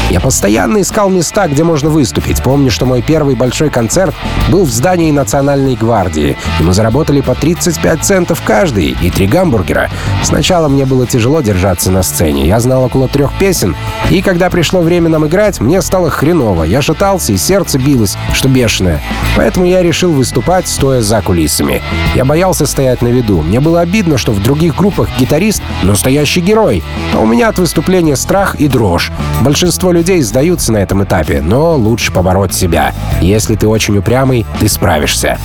Я 0.09 0.19
постоянно 0.19 0.81
искал 0.81 1.09
места, 1.09 1.47
где 1.47 1.63
можно 1.63 1.89
выступить. 1.89 2.41
Помню, 2.41 2.71
что 2.71 2.87
мой 2.87 3.03
первый 3.03 3.35
большой 3.35 3.69
концерт 3.69 4.15
был 4.49 4.65
в 4.65 4.71
здании 4.71 5.11
Национальной 5.11 5.75
гвардии, 5.75 6.35
и 6.59 6.63
мы 6.63 6.73
заработали 6.73 7.21
по 7.21 7.35
35 7.35 8.03
центов 8.03 8.41
каждый 8.43 8.97
и 8.99 9.11
три 9.11 9.27
гамбургера. 9.27 9.91
Сначала 10.23 10.67
мне 10.67 10.85
было 10.85 11.05
тяжело 11.05 11.41
держаться 11.41 11.91
на 11.91 12.01
сцене. 12.01 12.47
Я 12.47 12.59
знал 12.59 12.85
около 12.85 13.07
трех 13.07 13.37
песен, 13.37 13.75
и 14.09 14.23
когда 14.23 14.49
пришло 14.49 14.81
время 14.81 15.09
нам 15.09 15.27
играть, 15.27 15.59
мне 15.59 15.79
стало 15.81 16.09
хреново. 16.09 16.63
Я 16.63 16.81
шатался, 16.81 17.33
и 17.33 17.37
сердце 17.37 17.77
билось, 17.77 18.17
что 18.33 18.49
бешеное. 18.49 19.03
Поэтому 19.35 19.67
я 19.67 19.83
решил 19.83 20.11
выступать, 20.11 20.67
стоя 20.67 21.01
за 21.01 21.21
кулисами. 21.21 21.83
Я 22.15 22.25
боялся 22.25 22.65
стоять 22.65 23.03
на 23.03 23.09
виду. 23.09 23.41
Мне 23.41 23.59
было 23.59 23.81
обидно, 23.81 24.17
что 24.17 24.31
в 24.31 24.41
других 24.41 24.75
группах 24.75 25.07
гитарист— 25.19 25.61
настоящий 25.83 26.41
герой. 26.41 26.83
А 27.13 27.19
у 27.19 27.27
меня 27.27 27.49
от 27.49 27.59
выступления 27.59 28.15
страх 28.15 28.55
и 28.55 28.67
дрожь. 28.67 29.11
Большинство 29.41 29.91
людей 29.99 30.21
сдаются 30.21 30.71
на 30.71 30.77
этом 30.77 31.03
этапе, 31.03 31.41
но 31.41 31.75
лучше 31.75 32.13
побороть 32.13 32.53
себя. 32.53 32.93
Если 33.19 33.55
ты 33.55 33.67
очень 33.67 33.97
упрямый, 33.97 34.45
ты 34.61 34.69
справишься. 34.69 35.37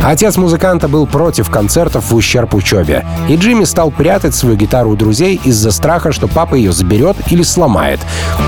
Отец 0.00 0.36
музыканта 0.36 0.88
был 0.88 1.06
против 1.06 1.48
концертов 1.48 2.10
в 2.10 2.16
ущерб 2.16 2.54
учебе, 2.54 3.06
и 3.28 3.36
Джимми 3.36 3.62
стал 3.64 3.92
прятать 3.92 4.34
свою 4.34 4.56
гитару 4.56 4.90
у 4.90 4.96
друзей 4.96 5.40
из-за 5.44 5.70
страха, 5.70 6.10
что 6.10 6.26
папа 6.26 6.56
ее 6.56 6.72
заберет 6.72 7.16
или 7.30 7.42
сломает. 7.42 8.00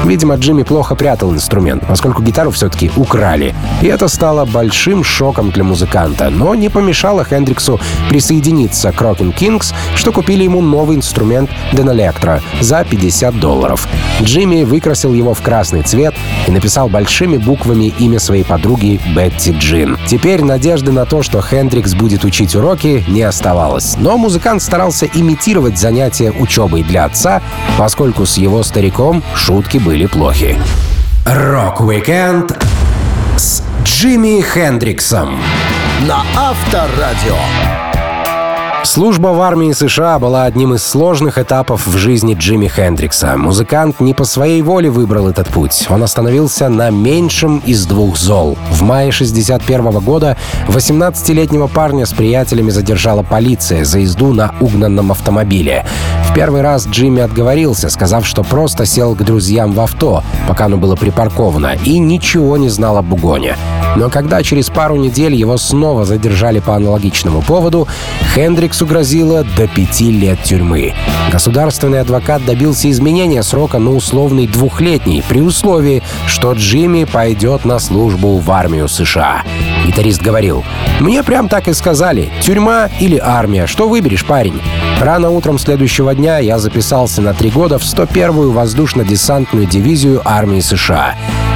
Видимо, 0.05 0.35
Джимми 0.35 0.65
плохо 0.65 0.97
прятал 0.97 1.33
инструмент, 1.33 1.85
поскольку 1.87 2.23
гитару 2.23 2.51
все-таки 2.51 2.91
украли. 2.97 3.55
И 3.83 3.87
это 3.87 4.09
стало 4.09 4.45
большим 4.45 5.05
шоком 5.05 5.51
для 5.51 5.63
музыканта, 5.63 6.29
но 6.29 6.57
не 6.57 6.69
помешало 6.69 7.25
Хендриксу 7.25 7.79
присоединиться 8.09 8.91
к 8.91 9.01
Rockin' 9.01 9.33
Kings, 9.33 9.73
что 9.95 10.11
купили 10.11 10.43
ему 10.43 10.61
новый 10.61 10.97
инструмент 10.97 11.51
Денелектро 11.73 12.43
за 12.61 12.85
50 12.85 13.39
долларов. 13.39 13.87
Джимми 14.21 14.65
выкрасил 14.65 15.15
его 15.15 15.35
в 15.35 15.41
красный 15.41 15.83
цвет 15.83 16.15
и 16.49 16.51
написал 16.51 16.89
большими 16.89 17.37
буквами 17.37 17.95
имя 17.99 18.19
своей 18.19 18.45
подруги 18.45 19.01
Бетти 19.15 19.53
Джин. 19.53 19.99
Теперь 20.07 20.43
надежды 20.43 20.91
на 20.91 21.05
то, 21.05 21.23
что 21.23 21.34
Хендрикс 21.43 21.95
будет 21.95 22.25
учить 22.25 22.55
уроки, 22.55 23.05
не 23.09 23.23
оставалось. 23.23 23.97
Но 23.97 24.17
музыкант 24.19 24.63
старался 24.63 25.07
имитировать 25.07 25.79
занятия 25.79 26.31
учебой 26.31 26.83
для 26.83 27.05
отца, 27.05 27.43
поскольку 27.79 28.27
с 28.27 28.37
его 28.37 28.63
стариком 28.63 29.23
шутки 29.35 29.79
были 29.79 30.07
плохи. 30.07 30.59
Рок-викенд 31.27 32.57
с 33.37 33.63
Джимми 33.85 34.43
Хендриксом 34.43 35.39
на 36.07 36.23
Авторадио. 36.37 37.94
Служба 38.85 39.29
в 39.29 39.41
армии 39.41 39.73
США 39.73 40.19
была 40.19 40.45
одним 40.45 40.75
из 40.75 40.85
сложных 40.85 41.39
этапов 41.39 41.87
в 41.87 41.97
жизни 41.97 42.35
Джимми 42.35 42.69
Хендрикса. 42.69 43.35
Музыкант 43.37 43.99
не 43.99 44.13
по 44.13 44.25
своей 44.25 44.61
воле 44.61 44.91
выбрал 44.91 45.27
этот 45.29 45.49
путь. 45.49 45.87
Он 45.89 46.03
остановился 46.03 46.69
на 46.69 46.91
меньшем 46.91 47.63
из 47.65 47.87
двух 47.87 48.19
зол. 48.19 48.59
В 48.71 48.83
мае 48.83 49.11
61 49.11 50.01
года 50.01 50.37
18-летнего 50.69 51.67
парня 51.67 52.05
с 52.05 52.13
приятелями 52.13 52.71
задержала 52.71 53.23
полиция 53.23 53.85
за 53.85 54.01
езду 54.01 54.35
на 54.35 54.55
угнанном 54.61 55.11
автомобиле. 55.13 55.87
В 56.29 56.35
первый 56.35 56.61
раз 56.61 56.87
Джимми 56.87 57.23
отговорился, 57.23 57.89
сказав, 57.89 58.27
что 58.27 58.45
просто 58.45 58.85
сел 58.85 59.15
к 59.15 59.23
друзьям 59.25 59.73
в 59.73 59.81
авто, 59.81 60.23
пока 60.47 60.67
оно 60.67 60.77
было 60.77 60.95
припарковано, 60.95 61.75
и 61.85 61.99
ничего 61.99 62.59
не 62.59 62.69
знал 62.69 62.99
об 62.99 63.13
угоне. 63.13 63.57
Но 63.97 64.11
когда 64.11 64.43
через 64.43 64.71
пару 64.71 64.97
недель 64.97 65.35
его 65.35 65.57
снова 65.57 66.05
задержали 66.05 66.59
по 66.61 66.75
аналогичному 66.75 67.43
поводу, 67.43 67.87
Хендриксу 68.35 68.87
грозило 68.87 69.45
до 69.57 69.67
пяти 69.69 70.11
лет 70.11 70.43
тюрьмы. 70.43 70.95
Государственный 71.31 72.01
адвокат 72.01 72.45
добился 72.45 72.91
изменения 72.91 73.43
срока 73.43 73.79
на 73.79 73.95
условный 73.95 74.47
двухлетний 74.47 75.23
при 75.29 75.41
условии, 75.41 76.03
что 76.27 76.53
Джимми 76.53 77.05
пойдет 77.05 77.65
на 77.65 77.79
службу 77.79 78.39
в 78.39 78.51
армию 78.51 78.89
США. 78.89 79.43
Гитарист 79.85 80.23
говорил, 80.23 80.65
«Мне 81.01 81.23
прям 81.23 81.49
так 81.49 81.69
и 81.69 81.75
сказали, 81.75 82.33
тюрьма 82.41 82.89
или 83.01 83.19
армия, 83.19 83.67
что 83.67 83.89
выберешь, 83.89 84.25
парень?» 84.25 84.61
Рано 85.01 85.31
утром 85.31 85.59
следующего 85.59 86.15
дня 86.15 86.39
я 86.39 86.59
записался 86.59 87.21
на 87.21 87.35
три 87.35 87.51
года 87.51 87.79
в 87.79 87.83
101-ю 87.83 88.53
воздушно-десантную 88.53 89.67
дивизию 89.67 90.23
армии 90.25 90.61
США. 90.61 91.15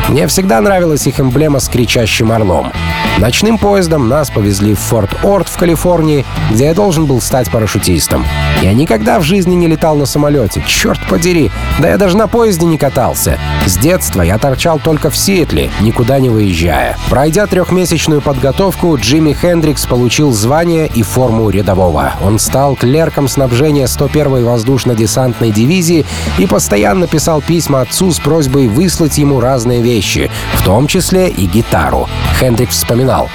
Мне 0.08 0.26
всегда 0.26 0.60
нравилась 0.60 1.06
их 1.06 1.20
эмблема 1.20 1.60
с 1.60 1.68
кричащим 1.68 2.32
орлом. 2.32 2.72
Ночным 3.18 3.58
поездом 3.58 4.08
нас 4.08 4.30
повезли 4.30 4.74
в 4.74 4.78
Форт 4.78 5.10
Орт 5.22 5.48
в 5.48 5.58
Калифорнии, 5.58 6.24
где 6.50 6.66
я 6.66 6.74
должен 6.74 7.06
был 7.06 7.20
стать 7.20 7.50
парашютистом. 7.50 8.24
Я 8.62 8.72
никогда 8.72 9.18
в 9.18 9.22
жизни 9.22 9.54
не 9.54 9.66
летал 9.66 9.96
на 9.96 10.06
самолете, 10.06 10.62
черт 10.66 10.98
подери, 11.08 11.50
да 11.78 11.88
я 11.88 11.98
даже 11.98 12.16
на 12.16 12.26
поезде 12.26 12.64
не 12.64 12.78
катался. 12.78 13.38
С 13.66 13.76
детства 13.76 14.22
я 14.22 14.38
торчал 14.38 14.78
только 14.78 15.10
в 15.10 15.16
Сиэтле, 15.16 15.70
никуда 15.80 16.20
не 16.20 16.30
выезжая. 16.30 16.96
Пройдя 17.10 17.46
трехмесячную 17.46 18.17
подготовку, 18.20 18.96
Джимми 18.96 19.32
Хендрикс 19.32 19.86
получил 19.86 20.32
звание 20.32 20.86
и 20.86 21.02
форму 21.02 21.50
рядового. 21.50 22.14
Он 22.22 22.38
стал 22.38 22.76
клерком 22.76 23.28
снабжения 23.28 23.86
101-й 23.86 24.42
воздушно-десантной 24.42 25.50
дивизии 25.50 26.06
и 26.38 26.46
постоянно 26.46 27.06
писал 27.06 27.40
письма 27.40 27.82
отцу 27.82 28.10
с 28.12 28.18
просьбой 28.18 28.68
выслать 28.68 29.18
ему 29.18 29.40
разные 29.40 29.82
вещи, 29.82 30.30
в 30.54 30.64
том 30.64 30.86
числе 30.86 31.28
и 31.28 31.46
гитару. 31.46 32.08
Хендрикс 32.38 32.76
вспоминал. 32.76 33.28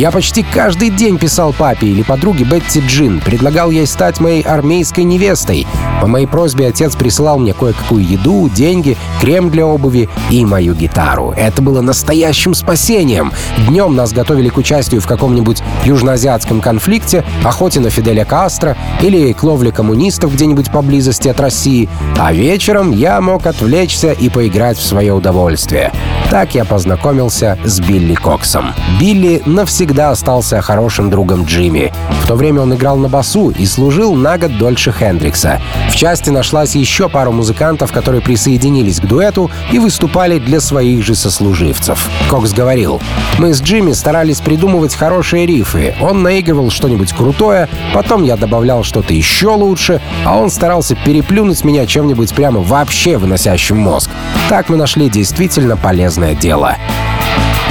«Я 0.00 0.10
почти 0.10 0.42
каждый 0.42 0.88
день 0.88 1.18
писал 1.18 1.52
папе 1.52 1.88
или 1.88 2.00
подруге 2.02 2.46
Бетти 2.46 2.80
Джин, 2.80 3.20
предлагал 3.20 3.70
ей 3.70 3.86
стать 3.86 4.18
моей 4.18 4.40
армейской 4.40 5.04
невестой. 5.04 5.66
По 6.00 6.06
моей 6.06 6.24
просьбе 6.24 6.68
отец 6.68 6.96
присылал 6.96 7.38
мне 7.38 7.52
кое-какую 7.52 8.08
еду, 8.08 8.48
деньги, 8.48 8.96
крем 9.20 9.50
для 9.50 9.66
обуви 9.66 10.08
и 10.30 10.42
мою 10.46 10.72
гитару. 10.72 11.34
Это 11.36 11.60
было 11.60 11.82
настоящим 11.82 12.54
спасением. 12.54 13.30
Днем 13.68 13.94
нас 13.94 14.14
готовили 14.14 14.48
к 14.48 14.56
участию 14.56 15.02
в 15.02 15.06
каком-нибудь 15.06 15.62
южноазиатском 15.84 16.62
конфликте, 16.62 17.22
охоте 17.44 17.80
на 17.80 17.90
Фиделя 17.90 18.24
Кастро 18.24 18.78
или 19.02 19.34
к 19.34 19.42
ловле 19.42 19.70
коммунистов 19.70 20.32
где-нибудь 20.32 20.72
поблизости 20.72 21.28
от 21.28 21.38
России, 21.40 21.90
а 22.18 22.32
вечером 22.32 22.92
я 22.92 23.20
мог 23.20 23.44
отвлечься 23.44 24.12
и 24.12 24.30
поиграть 24.30 24.78
в 24.78 24.82
свое 24.82 25.12
удовольствие. 25.12 25.92
Так 26.30 26.54
я 26.54 26.64
познакомился 26.64 27.58
с 27.64 27.80
Билли 27.80 28.14
Коксом. 28.14 28.72
Билли 29.00 29.42
навсегда 29.46 29.89
остался 29.98 30.60
хорошим 30.60 31.10
другом 31.10 31.44
Джимми. 31.44 31.92
В 32.22 32.26
то 32.26 32.34
время 32.34 32.60
он 32.62 32.74
играл 32.74 32.96
на 32.96 33.08
басу 33.08 33.50
и 33.50 33.66
служил 33.66 34.14
на 34.14 34.38
год 34.38 34.56
дольше 34.58 34.92
Хендрикса. 34.92 35.60
В 35.88 35.96
части 35.96 36.30
нашлась 36.30 36.74
еще 36.74 37.08
пару 37.08 37.32
музыкантов, 37.32 37.92
которые 37.92 38.22
присоединились 38.22 39.00
к 39.00 39.06
дуэту 39.06 39.50
и 39.72 39.78
выступали 39.78 40.38
для 40.38 40.60
своих 40.60 41.04
же 41.04 41.14
сослуживцев. 41.14 42.08
Кокс 42.28 42.52
говорил, 42.52 43.00
«Мы 43.38 43.52
с 43.52 43.60
Джимми 43.60 43.92
старались 43.92 44.40
придумывать 44.40 44.94
хорошие 44.94 45.46
рифы. 45.46 45.94
Он 46.00 46.22
наигрывал 46.22 46.70
что-нибудь 46.70 47.12
крутое, 47.12 47.68
потом 47.92 48.22
я 48.22 48.36
добавлял 48.36 48.84
что-то 48.84 49.12
еще 49.12 49.48
лучше, 49.48 50.00
а 50.24 50.36
он 50.36 50.50
старался 50.50 50.94
переплюнуть 50.94 51.64
меня 51.64 51.86
чем-нибудь 51.86 52.34
прямо 52.34 52.60
вообще 52.60 53.18
выносящим 53.18 53.78
мозг. 53.78 54.10
Так 54.48 54.68
мы 54.68 54.76
нашли 54.76 55.08
действительно 55.08 55.76
полезное 55.76 56.34
дело. 56.34 56.76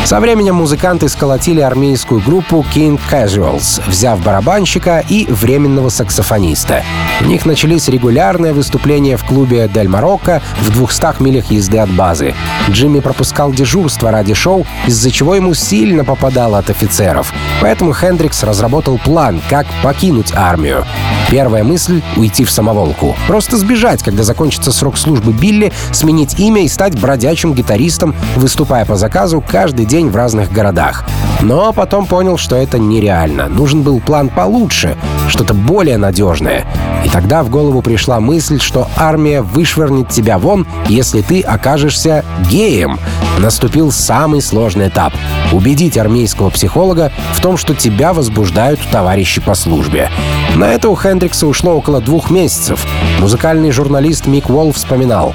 Со 0.06 0.20
временем 0.20 0.56
музыканты 0.56 1.08
сколотили 1.08 1.62
армейскую 1.62 2.20
группу 2.22 2.66
King 2.74 3.00
Casuals, 3.12 3.82
взяв 3.88 4.24
барабанщика 4.24 5.04
и 5.08 5.26
временного 5.30 5.90
саксофониста. 5.90 6.84
У 7.22 7.26
них 7.26 7.46
начались 7.46 7.88
регулярные 7.90 8.54
выступления 8.54 9.18
в 9.18 9.24
клубе 9.24 9.70
Дель 9.72 9.88
Марокко 9.88 10.42
в 10.62 10.72
200 10.72 11.22
милях 11.22 11.52
езды 11.52 11.78
от 11.78 11.92
базы. 11.92 12.34
Джимми 12.70 13.02
пропускал 13.02 13.52
дежурство 13.52 14.10
ради 14.10 14.34
шоу, 14.34 14.66
из-за 14.88 15.12
чего 15.12 15.36
ему 15.36 15.54
сильно 15.54 16.04
попадало 16.04 16.58
от 16.58 16.70
офицеров. 16.70 17.32
Поэтому 17.62 17.94
Хендрикс 17.94 18.44
разработал 18.44 18.98
план, 18.98 19.42
как 19.50 19.68
покинуть 19.84 20.34
армию. 20.36 20.86
Первая 21.30 21.64
мысль— 21.64 22.02
уйти 22.18 22.44
в 22.44 22.50
самоволку. 22.50 23.16
Просто 23.28 23.58
сбежать, 23.58 24.02
когда 24.02 24.24
закончится 24.24 24.72
срок 24.72 24.98
службы 24.98 25.32
Билли, 25.32 25.72
сменить 25.92 26.40
имя 26.40 26.64
и 26.64 26.68
стать 26.68 27.00
бродячим 27.00 27.54
гитаристом, 27.54 28.16
выступая 28.36 28.84
по 28.86 28.96
заказу 28.96 29.44
каждый 29.48 29.86
день 29.86 30.10
в 30.10 30.16
разных 30.16 30.52
городах. 30.52 31.06
Но 31.42 31.72
потом 31.72 32.08
понял, 32.08 32.38
что 32.38 32.56
это 32.56 32.80
нереально. 32.80 33.48
Нужен 33.48 33.84
был 33.84 34.00
план 34.00 34.30
получше, 34.30 34.98
что-то 35.30 35.54
более 35.54 35.98
надежное. 35.98 36.66
И 37.06 37.10
тогда 37.10 37.44
в 37.44 37.50
голову 37.50 37.82
пришла 37.82 38.20
мысль, 38.20 38.60
что 38.60 38.88
армия 38.98 39.42
вышвырнет 39.42 40.10
тебя 40.10 40.38
вон, 40.38 40.68
если 40.88 41.22
ты 41.22 41.42
окажешься 41.42 42.26
геем. 42.50 43.00
Наступил 43.38 43.92
самый 43.92 44.42
сложный 44.42 44.90
этап— 44.90 45.14
убедить 45.52 45.98
армейского 45.98 46.50
психолога 46.50 47.12
в 47.34 47.42
том, 47.42 47.58
что 47.58 47.74
тебя 47.74 48.14
возбуждают 48.14 48.80
товарищи 48.92 49.42
по 49.42 49.56
службе. 49.56 50.10
На 50.56 50.74
это 50.74 50.90
у 50.90 50.96
Хендрикса 50.96 51.48
ушло 51.48 51.76
около 51.76 52.02
двух 52.02 52.30
месяцев. 52.30 52.86
Музыкальный 53.20 53.72
журналист 53.72 54.28
Мик 54.28 54.50
Уолл 54.50 54.74
вспоминал. 54.74 55.34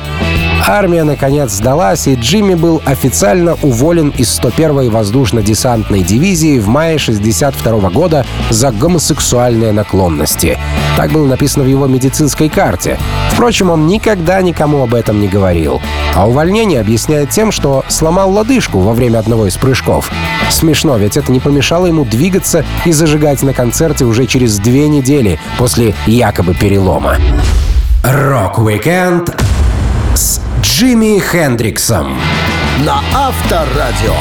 Армия, 0.67 1.05
наконец, 1.05 1.53
сдалась, 1.53 2.07
и 2.07 2.15
Джимми 2.15 2.55
был 2.55 2.81
официально 2.87 3.55
уволен 3.63 4.11
из 4.17 4.29
101-й 4.41 4.89
воздушно-десантной 4.89 6.03
дивизии 6.03 6.59
в 6.59 6.69
мае 6.69 6.99
62 6.99 7.91
года 7.91 8.25
за 8.51 8.71
гомосексуальные 8.71 9.73
наклонности. 9.73 10.59
Так 10.97 11.13
было 11.13 11.27
написано 11.27 11.65
в 11.65 11.69
его 11.69 11.87
медицинской 11.87 12.49
карте. 12.49 12.99
Впрочем, 13.31 13.71
он 13.71 13.87
никогда 13.87 14.41
никому 14.41 14.83
об 14.83 14.95
этом 14.95 15.21
не 15.21 15.29
говорил. 15.29 15.83
А 16.15 16.27
увольнение 16.27 16.81
объясняет 16.81 17.31
тем, 17.31 17.53
что 17.53 17.85
сломал 17.89 18.31
лодыжку 18.31 18.79
во 18.79 18.95
время 18.95 19.19
одного 19.19 19.47
из 19.47 19.57
прыжков. 19.57 20.11
Смешно, 20.51 20.97
ведь 20.97 21.17
это 21.17 21.33
не 21.33 21.41
помешало 21.41 21.87
ему 21.87 22.05
двигаться 22.05 22.65
и 22.85 22.93
зажигать 22.93 23.43
на 23.43 23.53
концерте 23.53 24.05
уже 24.05 24.27
через 24.27 24.59
две 24.59 24.89
недели 24.89 25.39
после 25.59 25.95
якобы 26.07 26.55
перелома. 26.55 27.17
Рок-викенд 28.05 29.35
с 30.15 30.41
Джимми 30.63 31.19
Хендриксом 31.19 32.17
на 32.87 33.01
Авторадио. 33.15 34.15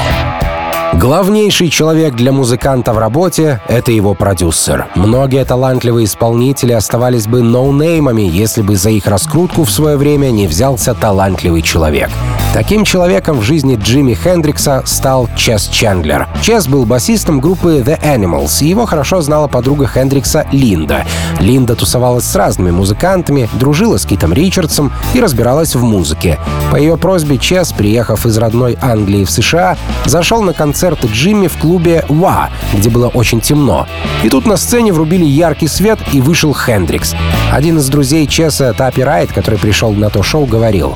Главнейший 0.93 1.69
человек 1.69 2.15
для 2.15 2.31
музыканта 2.31 2.93
в 2.93 2.97
работе— 2.97 3.61
это 3.67 3.91
его 3.91 4.13
продюсер. 4.15 4.87
Многие 4.95 5.45
талантливые 5.45 6.05
исполнители 6.05 6.71
оставались 6.71 7.27
бы 7.27 7.41
ноунеймами, 7.41 8.23
если 8.23 8.61
бы 8.61 8.75
за 8.75 8.89
их 8.89 9.05
раскрутку 9.05 9.63
в 9.63 9.71
свое 9.71 9.97
время 9.97 10.31
не 10.31 10.47
взялся 10.47 10.93
талантливый 10.93 11.61
человек. 11.61 12.09
Таким 12.53 12.85
человеком 12.85 13.39
в 13.39 13.41
жизни 13.41 13.79
Джимми 13.81 14.13
Хендрикса 14.13 14.83
стал 14.85 15.27
Чес 15.35 15.67
Чендлер. 15.69 16.27
Чес 16.43 16.67
был 16.67 16.85
басистом 16.85 17.39
группы 17.39 17.79
The 17.83 17.99
Animals, 17.99 18.63
и 18.63 18.67
его 18.67 18.85
хорошо 18.85 19.21
знала 19.21 19.47
подруга 19.47 19.87
Хендрикса 19.87 20.45
Линда. 20.51 21.03
Линда 21.39 21.75
тусовалась 21.75 22.25
с 22.25 22.35
разными 22.35 22.69
музыкантами, 22.69 23.49
дружила 23.53 23.97
с 23.97 24.05
Китом 24.05 24.33
Ричардсом 24.33 24.93
и 25.15 25.19
разбиралась 25.19 25.73
в 25.73 25.81
музыке. 25.81 26.37
По 26.69 26.75
ее 26.75 26.95
просьбе 26.95 27.39
Чес, 27.39 27.73
приехав 27.73 28.27
из 28.27 28.37
родной 28.37 28.77
Англии 28.79 29.25
в 29.25 29.31
США, 29.31 29.75
зашел 30.05 30.43
на 30.43 30.53
концерт 30.53 31.03
Джимми 31.05 31.47
в 31.47 31.57
клубе 31.57 32.05
«Ва», 32.07 32.51
где 32.71 32.91
было 32.91 33.07
очень 33.07 33.41
темно. 33.41 33.87
И 34.21 34.29
тут 34.29 34.45
на 34.45 34.57
сцене 34.57 34.93
врубили 34.93 35.25
яркий 35.25 35.67
свет, 35.67 35.97
и 36.11 36.21
вышел 36.21 36.53
Хендрикс. 36.53 37.15
Один 37.51 37.79
из 37.79 37.89
друзей 37.89 38.27
Чеса, 38.27 38.73
Тапи 38.73 39.01
Райт, 39.01 39.31
который 39.31 39.57
пришел 39.57 39.91
на 39.91 40.11
то 40.11 40.21
шоу, 40.21 40.45
говорил 40.45 40.95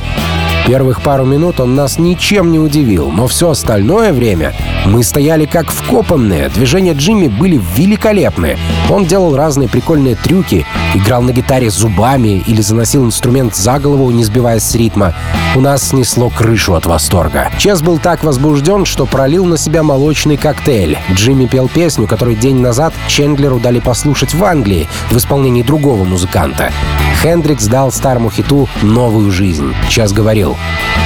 Первых 0.67 1.01
пару 1.01 1.23
минут 1.23 1.61
он 1.61 1.75
нас 1.75 1.97
ничем 1.97 2.51
не 2.51 2.59
удивил, 2.59 3.09
но 3.09 3.27
все 3.27 3.51
остальное 3.51 4.11
время 4.11 4.53
мы 4.85 5.01
стояли 5.01 5.45
как 5.45 5.71
вкопанные. 5.71 6.49
Движения 6.49 6.91
Джимми 6.91 7.29
были 7.29 7.57
великолепны. 7.75 8.57
Он 8.89 9.05
делал 9.05 9.37
разные 9.37 9.69
прикольные 9.69 10.15
трюки, 10.15 10.65
играл 10.93 11.21
на 11.21 11.31
гитаре 11.31 11.69
зубами 11.69 12.43
или 12.45 12.59
заносил 12.59 13.05
инструмент 13.05 13.55
за 13.55 13.79
голову, 13.79 14.11
не 14.11 14.25
сбиваясь 14.25 14.63
с 14.63 14.75
ритма. 14.75 15.13
У 15.55 15.61
нас 15.61 15.87
снесло 15.87 16.29
крышу 16.29 16.73
от 16.73 16.85
восторга. 16.85 17.49
Чес 17.57 17.81
был 17.81 17.97
так 17.97 18.25
возбужден, 18.25 18.83
что 18.83 19.05
пролил 19.05 19.45
на 19.45 19.57
себя 19.57 19.83
молочный 19.83 20.35
коктейль. 20.35 20.97
Джимми 21.13 21.45
пел 21.45 21.69
песню, 21.69 22.07
которую 22.07 22.35
день 22.35 22.59
назад 22.59 22.93
Чендлеру 23.07 23.59
дали 23.59 23.79
послушать 23.79 24.33
в 24.33 24.43
Англии 24.43 24.89
в 25.11 25.17
исполнении 25.17 25.63
другого 25.63 26.03
музыканта. 26.03 26.73
Хендрикс 27.21 27.67
дал 27.67 27.91
старому 27.91 28.29
хиту 28.29 28.67
новую 28.81 29.31
жизнь. 29.31 29.73
Час 29.89 30.11
говорил. 30.11 30.56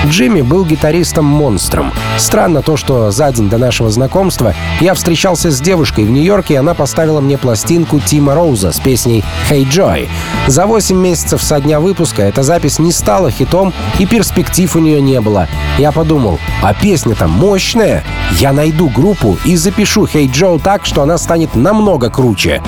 Джимми 0.07 0.41
был 0.41 0.65
гитаристом-монстром. 0.65 1.93
Странно 2.17 2.61
то, 2.61 2.75
что 2.75 3.11
за 3.11 3.31
день 3.31 3.49
до 3.49 3.57
нашего 3.57 3.89
знакомства 3.89 4.53
я 4.79 4.93
встречался 4.93 5.51
с 5.51 5.61
девушкой 5.61 6.05
в 6.05 6.11
Нью-Йорке, 6.11 6.55
и 6.55 6.57
она 6.57 6.73
поставила 6.73 7.21
мне 7.21 7.37
пластинку 7.37 7.99
Тима 7.99 8.33
Роуза 8.33 8.71
с 8.71 8.79
песней 8.79 9.23
«Hey 9.49 9.63
Joy». 9.65 10.09
За 10.47 10.65
8 10.65 10.97
месяцев 10.97 11.41
со 11.41 11.59
дня 11.59 11.79
выпуска 11.79 12.23
эта 12.23 12.43
запись 12.43 12.79
не 12.79 12.91
стала 12.91 13.29
хитом, 13.29 13.73
и 13.99 14.05
перспектив 14.05 14.75
у 14.75 14.79
нее 14.79 15.01
не 15.01 15.21
было. 15.21 15.47
Я 15.77 15.91
подумал, 15.91 16.39
а 16.61 16.73
песня-то 16.73 17.27
мощная. 17.27 18.03
Я 18.39 18.53
найду 18.53 18.89
группу 18.89 19.37
и 19.45 19.55
запишу 19.55 20.05
«Hey 20.05 20.31
Joe» 20.31 20.59
так, 20.59 20.85
что 20.85 21.03
она 21.03 21.17
станет 21.17 21.55
намного 21.55 22.09
круче. 22.09 22.61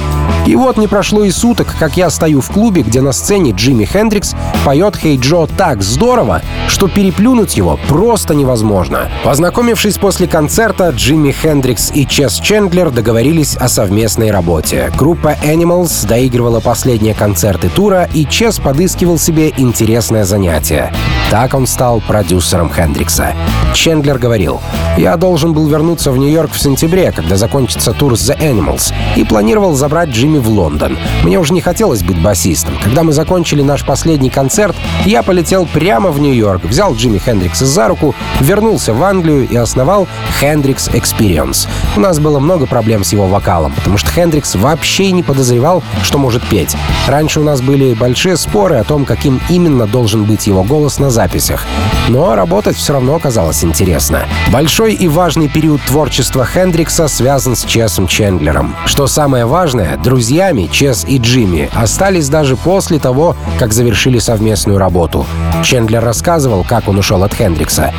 И 0.46 0.58
вот 0.58 0.76
не 0.78 0.88
прошло 0.88 1.24
и 1.24 1.32
суток, 1.32 1.74
как 1.80 1.96
я 1.96 2.10
стою 2.10 2.42
в 2.42 2.52
клубе, 2.52 2.82
где 2.82 3.00
на 3.00 3.14
сцене 3.14 3.52
Джимми 3.52 3.86
Хендрикс 3.86 4.36
поет 4.66 4.98
«Хей 4.98 5.18
Джо» 5.18 5.48
так 5.48 5.82
здорово, 5.82 6.42
что 6.68 6.90
переплюнуть 6.90 7.56
его 7.56 7.80
просто 7.88 8.36
невозможно. 8.36 9.10
Познакомившись 9.24 9.98
после 9.98 10.28
концерта, 10.28 10.90
Джимми 10.90 11.32
Хендрикс 11.32 11.92
и 11.94 12.06
Чес 12.06 12.42
Чендлер 12.42 12.90
договорились 12.90 13.56
о 13.56 13.70
совместной 13.70 14.32
работе. 14.32 14.92
Группа 14.98 15.38
Animals 15.46 16.06
доигрывала 16.06 16.60
последние 16.60 17.14
концерты 17.14 17.70
тура, 17.70 18.10
и 18.14 18.26
Чес 18.26 18.60
подыскивал 18.60 19.18
себе 19.18 19.54
интересное 19.56 20.26
занятие. 20.26 20.92
Так 21.32 21.54
он 21.54 21.68
стал 21.68 22.02
продюсером 22.02 22.70
Хендрикса. 22.70 23.34
Чендлер 23.74 24.20
говорил, 24.20 24.60
«Я 24.98 25.16
должен 25.16 25.54
был 25.54 25.68
вернуться 25.68 26.12
в 26.12 26.18
Нью-Йорк 26.18 26.52
в 26.52 26.60
сентябре, 26.60 27.12
когда 27.12 27.38
закончится 27.38 27.94
тур 27.94 28.14
The 28.14 28.38
Animals, 28.40 28.94
и 29.16 29.24
планировал 29.24 29.74
забрать 29.74 30.10
Джимми 30.10 30.33
в 30.40 30.50
Лондон. 30.50 30.98
Мне 31.24 31.40
уже 31.40 31.54
не 31.54 31.62
хотелось 31.62 32.04
быть 32.04 32.22
басистом. 32.22 32.74
Когда 32.84 33.04
мы 33.04 33.12
закончили 33.12 33.62
наш 33.62 33.86
последний 33.86 34.30
концерт, 34.30 34.76
я 35.06 35.24
полетел 35.24 35.66
прямо 35.66 36.12
в 36.12 36.20
Нью-Йорк, 36.20 36.66
взял 36.66 36.96
Джимми 36.96 37.18
Хендрикса 37.18 37.66
за 37.66 37.88
руку, 37.88 38.16
вернулся 38.40 38.94
в 38.94 39.04
Англию 39.04 39.48
и 39.48 39.56
основал 39.56 40.08
Хендрикс 40.40 40.90
Experience. 40.90 41.68
У 41.96 42.00
нас 42.00 42.20
было 42.20 42.40
много 42.40 42.66
проблем 42.66 43.04
с 43.04 43.14
его 43.14 43.28
вокалом, 43.28 43.74
потому 43.74 43.98
что 43.98 44.12
Хендрикс 44.12 44.56
вообще 44.56 45.12
не 45.12 45.24
подозревал, 45.24 45.84
что 46.04 46.18
может 46.18 46.44
петь. 46.48 46.76
Раньше 47.08 47.40
у 47.40 47.44
нас 47.44 47.62
были 47.62 47.94
большие 47.94 48.38
споры 48.38 48.76
о 48.76 48.84
том, 48.84 49.06
каким 49.06 49.42
именно 49.50 49.88
должен 49.88 50.26
быть 50.26 50.48
его 50.48 50.64
голос 50.64 51.00
на 51.00 51.10
записях. 51.10 51.66
Но 52.10 52.36
работать 52.36 52.76
все 52.76 52.94
равно 52.94 53.16
оказалось 53.16 53.64
интересно. 53.64 54.26
Большой 54.52 54.94
и 54.94 55.08
важный 55.08 55.48
период 55.48 55.82
творчества 55.84 56.46
Хендрикса 56.46 57.08
связан 57.08 57.56
с 57.56 57.64
Чесом 57.64 58.08
Чендлером. 58.08 58.76
Что 58.86 59.08
самое 59.08 59.46
важное, 59.46 59.98
друзьями 60.24 60.70
Чес 60.72 61.04
и 61.06 61.18
Джимми 61.18 61.70
остались 61.74 62.30
даже 62.30 62.56
после 62.56 62.98
того, 62.98 63.36
как 63.60 63.74
завершили 63.74 64.20
совместную 64.20 64.78
работу. 64.78 65.26
Чендлер 65.66 66.02
рассказывал, 66.02 66.64
как 66.64 66.88
он 66.88 66.98
ушел 66.98 67.26
от 67.26 67.34
Хендрикса. 67.34 67.92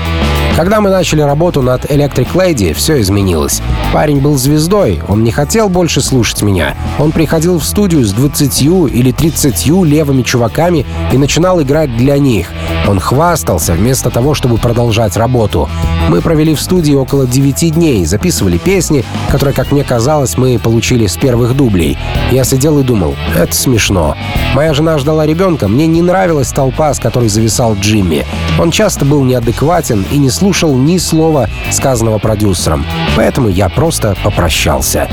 Когда 0.56 0.80
мы 0.80 0.88
начали 0.88 1.20
работу 1.20 1.60
над 1.60 1.84
Electric 1.84 2.28
Lady, 2.32 2.72
все 2.72 2.98
изменилось. 3.02 3.60
Парень 3.92 4.22
был 4.22 4.38
звездой, 4.38 5.02
он 5.06 5.22
не 5.22 5.32
хотел 5.32 5.68
больше 5.68 6.00
слушать 6.00 6.40
меня. 6.40 6.74
Он 6.98 7.12
приходил 7.12 7.58
в 7.58 7.64
студию 7.64 8.02
с 8.06 8.12
20 8.12 8.62
или 8.62 9.12
30 9.12 9.66
левыми 9.84 10.22
чуваками 10.22 10.86
и 11.12 11.18
начинал 11.18 11.60
играть 11.60 11.94
для 11.94 12.16
них. 12.16 12.46
Он 12.88 13.00
хвастался 13.00 13.74
вместо 13.74 14.08
того, 14.08 14.32
чтобы 14.32 14.56
продолжать 14.56 15.18
работу. 15.18 15.68
Мы 16.08 16.20
провели 16.20 16.54
в 16.54 16.60
студии 16.60 16.94
около 16.94 17.26
9 17.26 17.74
дней, 17.74 18.04
записывали 18.04 18.58
песни, 18.58 19.04
которые, 19.30 19.54
как 19.54 19.72
мне 19.72 19.84
казалось, 19.84 20.36
мы 20.36 20.58
получили 20.58 21.06
с 21.06 21.16
первых 21.16 21.56
дублей. 21.56 21.96
Я 22.30 22.44
сидел 22.44 22.78
и 22.78 22.82
думал, 22.82 23.14
это 23.34 23.54
смешно. 23.54 24.16
Моя 24.54 24.74
жена 24.74 24.98
ждала 24.98 25.26
ребенка, 25.26 25.66
мне 25.66 25.86
не 25.86 26.02
нравилась 26.02 26.52
толпа, 26.52 26.92
с 26.92 26.98
которой 26.98 27.28
зависал 27.28 27.74
Джимми. 27.74 28.26
Он 28.58 28.70
часто 28.70 29.04
был 29.04 29.24
неадекватен 29.24 30.04
и 30.12 30.18
не 30.18 30.30
слушал 30.30 30.76
ни 30.76 30.98
слова, 30.98 31.48
сказанного 31.70 32.18
продюсером. 32.18 32.84
Поэтому 33.16 33.48
я 33.48 33.68
просто 33.68 34.14
попрощался. 34.22 35.08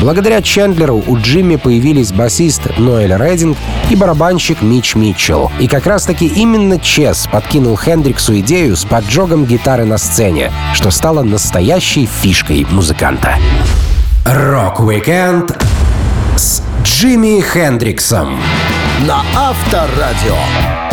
Благодаря 0.00 0.40
Чендлеру 0.40 1.02
у 1.06 1.16
Джимми 1.18 1.56
появились 1.56 2.12
басист 2.12 2.62
Ноэль 2.78 3.14
Рединг 3.16 3.58
и 3.90 3.96
барабанщик 3.96 4.62
Мич 4.62 4.94
Митчелл. 4.94 5.50
И 5.58 5.66
как 5.66 5.86
раз-таки 5.86 6.26
именно 6.26 6.78
Чес 6.78 7.28
подкинул 7.30 7.76
Хендриксу 7.76 8.38
идею 8.38 8.76
с 8.76 8.84
поджогом 8.84 9.44
гитары 9.44 9.84
на 9.84 9.98
сцене, 9.98 10.27
что 10.74 10.90
стало 10.90 11.22
настоящей 11.22 12.06
фишкой 12.06 12.66
музыканта. 12.70 13.36
Рок-викенд 14.24 15.56
с 16.36 16.62
Джимми 16.82 17.40
Хендриксом 17.40 18.38
на 19.06 19.22
Авторадио. 19.34 20.87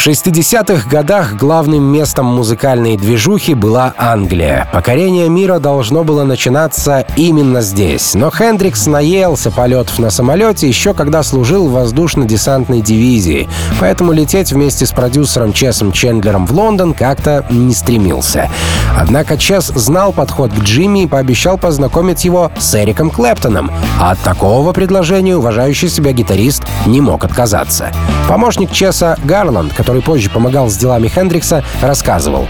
В 0.00 0.06
60-х 0.06 0.88
годах 0.88 1.34
главным 1.34 1.82
местом 1.82 2.24
музыкальной 2.24 2.96
движухи 2.96 3.52
была 3.52 3.92
Англия. 3.98 4.66
Покорение 4.72 5.28
мира 5.28 5.58
должно 5.58 6.04
было 6.04 6.24
начинаться 6.24 7.04
именно 7.16 7.60
здесь. 7.60 8.14
Но 8.14 8.30
Хендрикс 8.30 8.86
наелся 8.86 9.50
полетов 9.50 9.98
на 9.98 10.08
самолете 10.08 10.66
еще 10.66 10.94
когда 10.94 11.22
служил 11.22 11.68
в 11.68 11.72
воздушно-десантной 11.72 12.80
дивизии, 12.80 13.46
поэтому 13.78 14.12
лететь 14.12 14.52
вместе 14.52 14.86
с 14.86 14.90
продюсером 14.90 15.52
Чесом 15.52 15.92
Чендлером 15.92 16.46
в 16.46 16.52
Лондон 16.52 16.94
как-то 16.94 17.44
не 17.50 17.74
стремился. 17.74 18.48
Однако 18.96 19.36
Чес 19.36 19.66
знал 19.66 20.12
подход 20.14 20.50
к 20.50 20.60
Джимми 20.60 21.02
и 21.02 21.06
пообещал 21.06 21.58
познакомить 21.58 22.24
его 22.24 22.50
с 22.58 22.74
Эриком 22.74 23.10
Клэптоном, 23.10 23.70
а 24.00 24.12
от 24.12 24.18
такого 24.20 24.72
предложения 24.72 25.36
уважающий 25.36 25.90
себя 25.90 26.12
гитарист 26.12 26.62
не 26.86 27.02
мог 27.02 27.22
отказаться. 27.22 27.92
Помощник 28.28 28.72
Чеса 28.72 29.18
Гарланд, 29.24 29.74
который 29.74 29.89
который 29.90 30.02
позже 30.02 30.30
помогал 30.30 30.70
с 30.70 30.76
делами 30.76 31.08
Хендрикса, 31.08 31.64
рассказывал. 31.82 32.46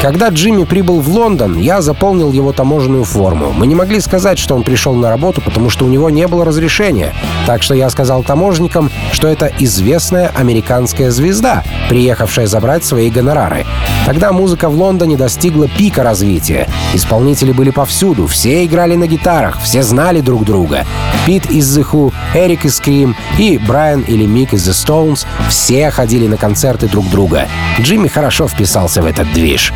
Когда 0.00 0.28
Джимми 0.28 0.64
прибыл 0.64 1.00
в 1.00 1.08
Лондон, 1.10 1.58
я 1.58 1.82
заполнил 1.82 2.32
его 2.32 2.52
таможенную 2.52 3.04
форму. 3.04 3.52
Мы 3.52 3.66
не 3.66 3.74
могли 3.74 4.00
сказать, 4.00 4.38
что 4.38 4.54
он 4.54 4.62
пришел 4.62 4.94
на 4.94 5.10
работу, 5.10 5.42
потому 5.42 5.68
что 5.68 5.84
у 5.84 5.88
него 5.88 6.08
не 6.08 6.26
было 6.26 6.46
разрешения. 6.46 7.12
Так 7.46 7.62
что 7.62 7.74
я 7.74 7.90
сказал 7.90 8.22
таможенникам, 8.22 8.90
что 9.12 9.28
это 9.28 9.52
известная 9.58 10.28
американская 10.34 11.10
звезда, 11.10 11.62
приехавшая 11.90 12.46
забрать 12.46 12.84
свои 12.84 13.10
гонорары. 13.10 13.66
Тогда 14.06 14.32
музыка 14.32 14.70
в 14.70 14.74
Лондоне 14.74 15.18
достигла 15.18 15.68
пика 15.68 16.02
развития. 16.02 16.68
Исполнители 16.94 17.52
были 17.52 17.70
повсюду, 17.70 18.26
все 18.26 18.64
играли 18.64 18.94
на 18.94 19.06
гитарах, 19.06 19.60
все 19.60 19.82
знали 19.82 20.20
друг 20.20 20.44
друга. 20.44 20.86
Пит 21.26 21.50
из 21.50 21.76
The 21.76 21.86
Who, 21.90 22.14
Эрик 22.34 22.64
из 22.64 22.80
Cream 22.80 23.14
и 23.36 23.58
Брайан 23.58 24.00
или 24.02 24.24
Мик 24.24 24.54
из 24.54 24.66
The 24.66 24.72
Stones 24.72 25.26
все 25.50 25.90
ходили 25.90 26.26
на 26.28 26.36
концерты 26.36 26.77
друг 26.86 27.08
друга. 27.10 27.48
Джимми 27.80 28.08
хорошо 28.08 28.46
вписался 28.46 29.02
в 29.02 29.06
этот 29.06 29.32
движ. 29.32 29.72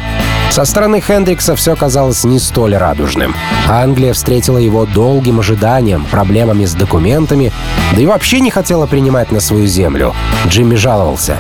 Со 0.50 0.64
стороны 0.64 1.00
Хендрикса 1.00 1.56
все 1.56 1.74
казалось 1.74 2.24
не 2.24 2.38
столь 2.38 2.76
радужным. 2.76 3.34
Англия 3.68 4.12
встретила 4.12 4.58
его 4.58 4.86
долгим 4.86 5.40
ожиданием, 5.40 6.04
проблемами 6.04 6.64
с 6.66 6.74
документами, 6.74 7.52
да 7.94 8.02
и 8.02 8.06
вообще 8.06 8.40
не 8.40 8.50
хотела 8.50 8.86
принимать 8.86 9.32
на 9.32 9.40
свою 9.40 9.66
землю. 9.66 10.14
Джимми 10.46 10.74
жаловался. 10.74 11.38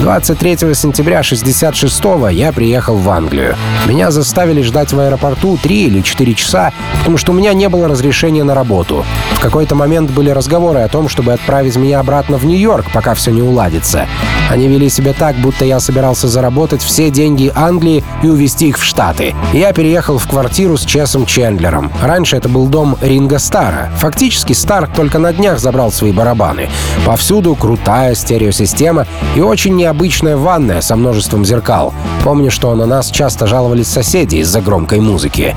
23 0.00 0.74
сентября 0.74 1.20
66-го 1.20 2.28
я 2.28 2.52
приехал 2.52 2.96
в 2.96 3.08
Англию. 3.08 3.54
Меня 3.86 4.10
заставили 4.10 4.62
ждать 4.62 4.92
в 4.92 4.98
аэропорту 4.98 5.56
3 5.62 5.84
или 5.84 6.00
4 6.00 6.34
часа, 6.34 6.72
потому 6.98 7.16
что 7.18 7.32
у 7.32 7.34
меня 7.34 7.52
не 7.52 7.68
было 7.68 7.88
разрешения 7.88 8.42
на 8.42 8.54
работу. 8.54 9.04
В 9.34 9.40
какой-то 9.40 9.74
момент 9.74 10.10
были 10.10 10.30
разговоры 10.30 10.80
о 10.80 10.88
том, 10.88 11.08
чтобы 11.08 11.32
отправить 11.32 11.76
меня 11.76 12.00
обратно 12.00 12.36
в 12.36 12.44
Нью-Йорк, 12.44 12.86
пока 12.92 13.14
все 13.14 13.30
не 13.30 13.42
уладится. 13.42 14.06
Они 14.50 14.68
вели 14.68 14.88
себя 14.88 15.12
так, 15.12 15.36
будто 15.36 15.64
я 15.64 15.80
собирался 15.80 16.28
заработать 16.28 16.82
все 16.82 17.10
деньги 17.10 17.52
Англии 17.54 18.04
и 18.22 18.28
увезти 18.28 18.68
их 18.68 18.78
в 18.78 18.84
Штаты. 18.84 19.34
Я 19.52 19.72
переехал 19.72 20.18
в 20.18 20.28
квартиру 20.28 20.76
с 20.76 20.84
Чесом 20.84 21.26
Чендлером. 21.26 21.92
Раньше 22.02 22.36
это 22.36 22.48
был 22.48 22.66
дом 22.66 22.96
Ринга 23.00 23.38
Стара. 23.38 23.90
Фактически 23.96 24.52
Стар 24.52 24.88
только 24.94 25.18
на 25.18 25.32
днях 25.32 25.58
забрал 25.58 25.90
свои 25.90 26.12
барабаны. 26.12 26.68
Повсюду 27.06 27.54
крутая 27.54 28.14
стереосистема 28.14 29.06
и 29.34 29.40
очень 29.40 29.76
необычная 29.82 30.36
ванная 30.36 30.80
со 30.80 30.94
множеством 30.94 31.44
зеркал. 31.44 31.92
Помню, 32.22 32.52
что 32.52 32.72
на 32.76 32.86
нас 32.86 33.10
часто 33.10 33.48
жаловались 33.48 33.88
соседи 33.88 34.36
из-за 34.36 34.60
громкой 34.60 35.00
музыки. 35.00 35.56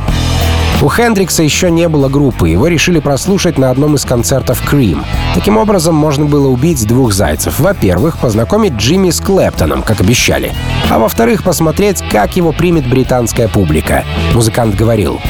У 0.82 0.90
Хендрикса 0.90 1.44
еще 1.44 1.70
не 1.70 1.88
было 1.88 2.10
группы, 2.10 2.50
его 2.50 2.68
решили 2.68 3.00
прослушать 3.00 3.60
на 3.60 3.70
одном 3.70 3.96
из 3.96 4.04
концертов 4.04 4.64
Cream. 4.70 5.06
Таким 5.36 5.58
образом, 5.58 5.94
можно 5.94 6.26
было 6.26 6.48
убить 6.48 6.88
двух 6.88 7.14
зайцев. 7.14 7.60
Во-первых, 7.60 8.18
познакомить 8.18 8.74
Джимми 8.74 9.12
с 9.12 9.22
Клэптоном, 9.22 9.84
как 9.84 10.02
обещали. 10.02 10.52
А 10.90 10.98
во-вторых, 10.98 11.44
посмотреть, 11.44 12.04
как 12.12 12.36
его 12.36 12.52
примет 12.52 12.90
британская 12.90 13.48
публика. 13.48 14.04
Музыкант 14.34 14.76
говорил, 14.76 15.22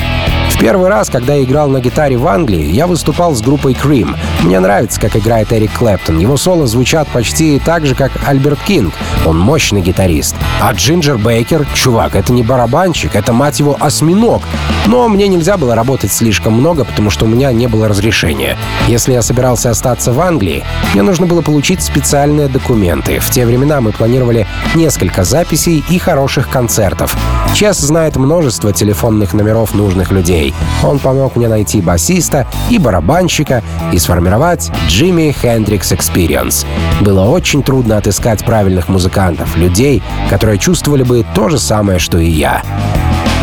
первый 0.60 0.90
раз, 0.90 1.10
когда 1.10 1.34
я 1.34 1.44
играл 1.44 1.70
на 1.70 1.80
гитаре 1.80 2.18
в 2.18 2.28
Англии, 2.28 2.72
я 2.72 2.88
выступал 2.88 3.34
с 3.34 3.42
группой 3.42 3.74
Cream. 3.74 4.16
Мне 4.44 4.60
нравится, 4.60 5.02
как 5.02 5.16
играет 5.16 5.52
Эрик 5.52 5.72
Клэптон. 5.74 6.20
Его 6.20 6.38
соло 6.38 6.68
звучат 6.68 7.08
почти 7.08 7.60
так 7.60 7.86
же, 7.86 7.96
как 7.96 8.12
Альберт 8.26 8.60
Кинг. 8.60 8.94
Он 9.26 9.40
мощный 9.40 9.82
гитарист. 9.82 10.36
А 10.62 10.72
Джинджер 10.72 11.18
Бейкер, 11.18 11.66
чувак, 11.74 12.16
это 12.16 12.32
не 12.32 12.44
барабанщик, 12.44 13.16
это, 13.16 13.34
мать 13.34 13.60
его, 13.60 13.76
осьминог. 13.80 14.44
Но 14.86 15.08
мне 15.08 15.28
нельзя 15.28 15.58
было 15.58 15.74
работать 15.74 16.12
слишком 16.12 16.54
много, 16.54 16.86
потому 16.86 17.10
что 17.10 17.26
у 17.26 17.28
меня 17.28 17.52
не 17.52 17.68
было 17.68 17.88
разрешения. 17.88 18.58
Если 18.88 19.14
я 19.14 19.24
собирался 19.24 19.72
остаться 19.72 20.14
в 20.14 20.20
Англии, 20.20 20.64
мне 20.94 21.02
нужно 21.02 21.26
было 21.26 21.42
получить 21.42 21.82
специальные 21.82 22.48
документы. 22.48 23.20
В 23.20 23.30
те 23.32 23.46
времена 23.46 23.82
мы 23.82 23.92
планировали 23.92 24.48
несколько 24.76 25.24
записей 25.24 25.84
и 25.90 25.98
хороших 25.98 26.50
концертов. 26.50 27.16
Чес 27.56 27.78
знает 27.78 28.16
множество 28.16 28.74
телефонных 28.74 29.34
номеров 29.34 29.74
нужных 29.74 30.12
людей 30.12 30.45
друзей. 30.46 30.54
Он 30.84 31.00
помог 31.00 31.36
мне 31.36 31.48
найти 31.48 31.82
басиста 31.82 32.48
и 32.70 32.78
барабанщика 32.78 33.64
и 33.92 34.00
сформировать 34.00 34.72
Jimmy 34.90 35.36
Hendrix 35.42 35.96
Experience. 35.96 36.66
Было 37.02 37.26
очень 37.26 37.64
трудно 37.64 37.98
отыскать 37.98 38.46
правильных 38.46 38.88
музыкантов, 38.88 39.56
людей, 39.58 40.02
которые 40.30 40.58
чувствовали 40.58 41.04
бы 41.04 41.26
то 41.34 41.50
же 41.50 41.60
самое, 41.60 42.00
что 42.00 42.18
и 42.18 42.28
я. 42.28 42.62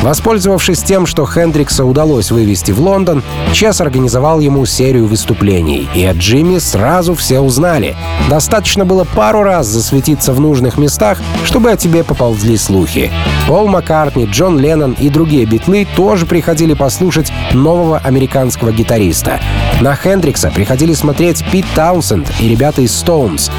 Воспользовавшись 0.02 0.82
тем, 0.82 1.06
что 1.06 1.24
Хендрикса 1.24 1.84
удалось 1.84 2.32
вывести 2.32 2.72
в 2.72 2.80
Лондон, 2.80 3.22
Чес 3.52 3.80
организовал 3.80 4.40
ему 4.40 4.66
серию 4.66 5.06
выступлений, 5.06 5.88
и 5.94 6.04
от 6.04 6.16
Джимми 6.16 6.58
сразу 6.58 7.14
все 7.14 7.38
узнали. 7.38 7.96
Достаточно 8.28 8.84
было 8.84 9.04
пару 9.04 9.44
раз 9.44 9.68
засветиться 9.68 10.32
в 10.32 10.40
нужных 10.40 10.76
местах, 10.76 11.18
чтобы 11.44 11.70
о 11.70 11.76
тебе 11.76 12.02
поползли 12.02 12.56
слухи. 12.56 13.12
Пол 13.46 13.68
Маккартни, 13.68 14.26
Джон 14.26 14.58
Леннон 14.58 14.96
и 14.98 15.08
другие 15.08 15.44
битлы 15.44 15.86
тоже 15.96 16.26
приходили 16.26 16.74
послушать 16.74 17.32
нового 17.52 17.98
американского 17.98 18.72
гитариста. 18.72 19.40
На 19.80 19.94
Хендрикса 19.94 20.50
приходили 20.50 20.94
смотреть 20.94 21.44
Пит 21.52 21.66
Таунсенд 21.76 22.28
и 22.40 22.48
ребята 22.48 22.82
из 22.82 22.90
Stones. 22.90 23.50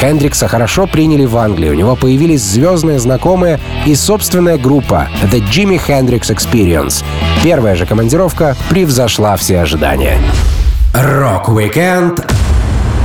Хендрикса 0.00 0.46
хорошо 0.46 0.86
приняли 0.86 1.24
в 1.24 1.36
Англии, 1.36 1.70
у 1.70 1.74
него 1.74 1.96
появились 1.96 2.42
звездные 2.42 3.00
знакомые 3.00 3.58
и 3.84 3.94
собственная 3.96 4.56
группа 4.56 5.08
The 5.24 5.42
Jimi 5.50 5.80
Hendrix 5.86 6.34
Experience. 6.34 7.04
Первая 7.42 7.74
же 7.74 7.84
командировка 7.84 8.56
превзошла 8.70 9.36
все 9.36 9.60
ожидания. 9.60 10.18
Рок-викенд 10.94 12.24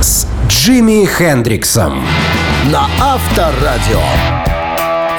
с 0.00 0.26
Джимми 0.48 1.04
Хендриксом 1.06 2.04
на 2.70 2.86
Авторадио. 3.00 4.43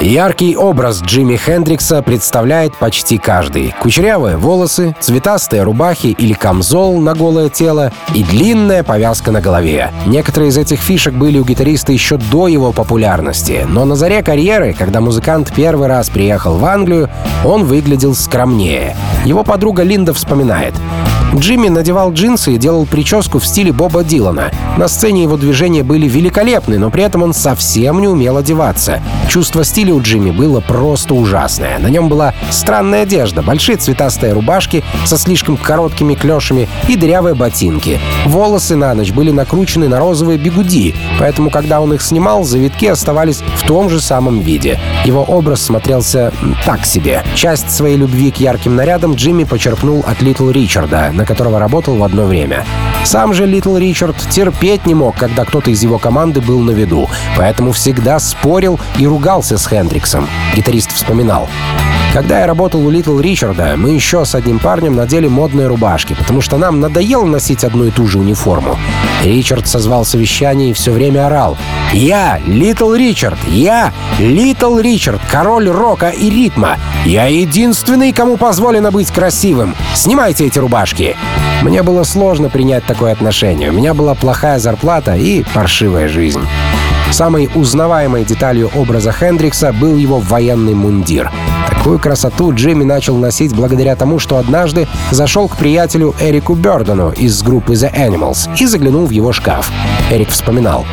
Яркий 0.00 0.56
образ 0.56 1.00
Джимми 1.02 1.36
Хендрикса 1.36 2.02
представляет 2.02 2.76
почти 2.76 3.16
каждый. 3.16 3.74
Кучерявые 3.80 4.36
волосы, 4.36 4.94
цветастые 5.00 5.62
рубахи 5.62 6.08
или 6.08 6.34
камзол 6.34 7.00
на 7.00 7.14
голое 7.14 7.48
тело 7.48 7.90
и 8.14 8.22
длинная 8.22 8.84
повязка 8.84 9.32
на 9.32 9.40
голове. 9.40 9.90
Некоторые 10.06 10.50
из 10.50 10.58
этих 10.58 10.80
фишек 10.80 11.14
были 11.14 11.38
у 11.38 11.44
гитариста 11.44 11.92
еще 11.92 12.18
до 12.18 12.46
его 12.46 12.72
популярности, 12.72 13.66
но 13.66 13.86
на 13.86 13.96
заре 13.96 14.22
карьеры, 14.22 14.74
когда 14.78 15.00
музыкант 15.00 15.52
первый 15.56 15.88
раз 15.88 16.10
приехал 16.10 16.58
в 16.58 16.64
Англию, 16.66 17.08
он 17.42 17.64
выглядел 17.64 18.14
скромнее. 18.14 18.94
Его 19.24 19.44
подруга 19.44 19.82
Линда 19.82 20.12
вспоминает. 20.12 20.74
Джимми 21.38 21.68
надевал 21.68 22.12
джинсы 22.12 22.54
и 22.54 22.58
делал 22.58 22.86
прическу 22.86 23.38
в 23.38 23.46
стиле 23.46 23.72
Боба 23.72 24.02
Дилана. 24.04 24.50
На 24.78 24.88
сцене 24.88 25.22
его 25.24 25.36
движения 25.36 25.82
были 25.82 26.08
великолепны, 26.08 26.78
но 26.78 26.90
при 26.90 27.02
этом 27.02 27.22
он 27.22 27.34
совсем 27.34 28.00
не 28.00 28.08
умел 28.08 28.36
одеваться. 28.36 29.02
Чувство 29.28 29.64
стиля 29.64 29.94
у 29.94 30.00
Джимми 30.00 30.30
было 30.30 30.60
просто 30.60 31.14
ужасное. 31.14 31.78
На 31.78 31.88
нем 31.88 32.08
была 32.08 32.34
странная 32.50 33.02
одежда, 33.02 33.42
большие 33.42 33.76
цветастые 33.76 34.32
рубашки 34.32 34.82
со 35.04 35.18
слишком 35.18 35.56
короткими 35.56 36.14
клешами 36.14 36.68
и 36.88 36.96
дырявые 36.96 37.34
ботинки. 37.34 38.00
Волосы 38.24 38.76
на 38.76 38.94
ночь 38.94 39.12
были 39.12 39.30
накручены 39.30 39.88
на 39.88 39.98
розовые 39.98 40.38
бигуди, 40.38 40.94
поэтому 41.18 41.50
когда 41.50 41.80
он 41.80 41.92
их 41.92 42.02
снимал, 42.02 42.44
завитки 42.44 42.86
оставались 42.86 43.42
в 43.56 43.66
том 43.66 43.90
же 43.90 44.00
самом 44.00 44.40
виде. 44.40 44.80
Его 45.04 45.22
образ 45.22 45.62
смотрелся 45.62 46.32
так 46.64 46.86
себе. 46.86 47.24
Часть 47.34 47.70
своей 47.70 47.96
любви 47.96 48.30
к 48.30 48.36
ярким 48.38 48.76
нарядам 48.76 49.14
Джимми 49.14 49.44
почерпнул 49.44 50.04
от 50.06 50.22
Литл 50.22 50.50
Ричарда, 50.50 51.10
на 51.12 51.25
которого 51.26 51.58
работал 51.58 51.96
в 51.96 52.04
одно 52.04 52.24
время. 52.24 52.64
Сам 53.04 53.34
же 53.34 53.46
Литл 53.46 53.76
Ричард 53.76 54.16
терпеть 54.30 54.86
не 54.86 54.94
мог, 54.94 55.16
когда 55.16 55.44
кто-то 55.44 55.70
из 55.70 55.82
его 55.82 55.98
команды 55.98 56.40
был 56.40 56.60
на 56.60 56.70
виду, 56.70 57.08
поэтому 57.36 57.72
всегда 57.72 58.18
спорил 58.18 58.80
и 58.98 59.06
ругался 59.06 59.58
с 59.58 59.66
Хендриксом. 59.66 60.28
Гитарист 60.54 60.92
вспоминал. 60.92 61.48
Когда 62.12 62.40
я 62.40 62.46
работал 62.46 62.84
у 62.86 62.90
Литл 62.90 63.20
Ричарда, 63.20 63.74
мы 63.76 63.90
еще 63.90 64.24
с 64.24 64.34
одним 64.34 64.58
парнем 64.58 64.96
надели 64.96 65.28
модные 65.28 65.66
рубашки, 65.66 66.14
потому 66.14 66.40
что 66.40 66.56
нам 66.56 66.80
надоело 66.80 67.26
носить 67.26 67.62
одну 67.62 67.84
и 67.84 67.90
ту 67.90 68.06
же 68.06 68.18
униформу. 68.18 68.78
Ричард 69.22 69.66
созвал 69.66 70.04
совещание 70.04 70.70
и 70.70 70.72
все 70.72 70.92
время 70.92 71.26
орал. 71.26 71.56
«Я 71.92 72.40
Литл 72.46 72.92
Ричард! 72.94 73.38
Я 73.48 73.92
Литл 74.18 74.78
Ричард, 74.78 75.20
король 75.30 75.68
рока 75.68 76.08
и 76.08 76.30
ритма! 76.30 76.76
Я 77.04 77.26
единственный, 77.26 78.12
кому 78.12 78.36
позволено 78.36 78.90
быть 78.90 79.10
красивым! 79.10 79.74
Снимайте 79.94 80.46
эти 80.46 80.58
рубашки!» 80.58 81.16
Мне 81.62 81.82
было 81.82 82.02
сложно 82.02 82.50
принять 82.50 82.84
такое 82.84 83.12
отношение. 83.12 83.70
У 83.70 83.72
меня 83.72 83.94
была 83.94 84.14
плохая 84.14 84.58
зарплата 84.58 85.14
и 85.14 85.42
паршивая 85.54 86.08
жизнь. 86.08 86.46
Самой 87.10 87.48
узнаваемой 87.54 88.24
деталью 88.24 88.70
образа 88.74 89.12
Хендрикса 89.12 89.72
был 89.72 89.96
его 89.96 90.18
военный 90.18 90.74
мундир. 90.74 91.30
Такую 91.86 92.00
красоту 92.00 92.52
Джимми 92.52 92.82
начал 92.82 93.16
носить 93.16 93.54
благодаря 93.54 93.94
тому, 93.94 94.18
что 94.18 94.38
однажды 94.38 94.88
зашел 95.12 95.46
к 95.46 95.56
приятелю 95.56 96.16
Эрику 96.20 96.56
Бёрдену 96.56 97.12
из 97.12 97.40
группы 97.44 97.74
The 97.74 97.94
Animals 97.94 98.50
и 98.58 98.66
заглянул 98.66 99.06
в 99.06 99.10
его 99.10 99.32
шкаф. 99.32 99.70
Эрик 100.10 100.30
вспоминал. 100.30 100.84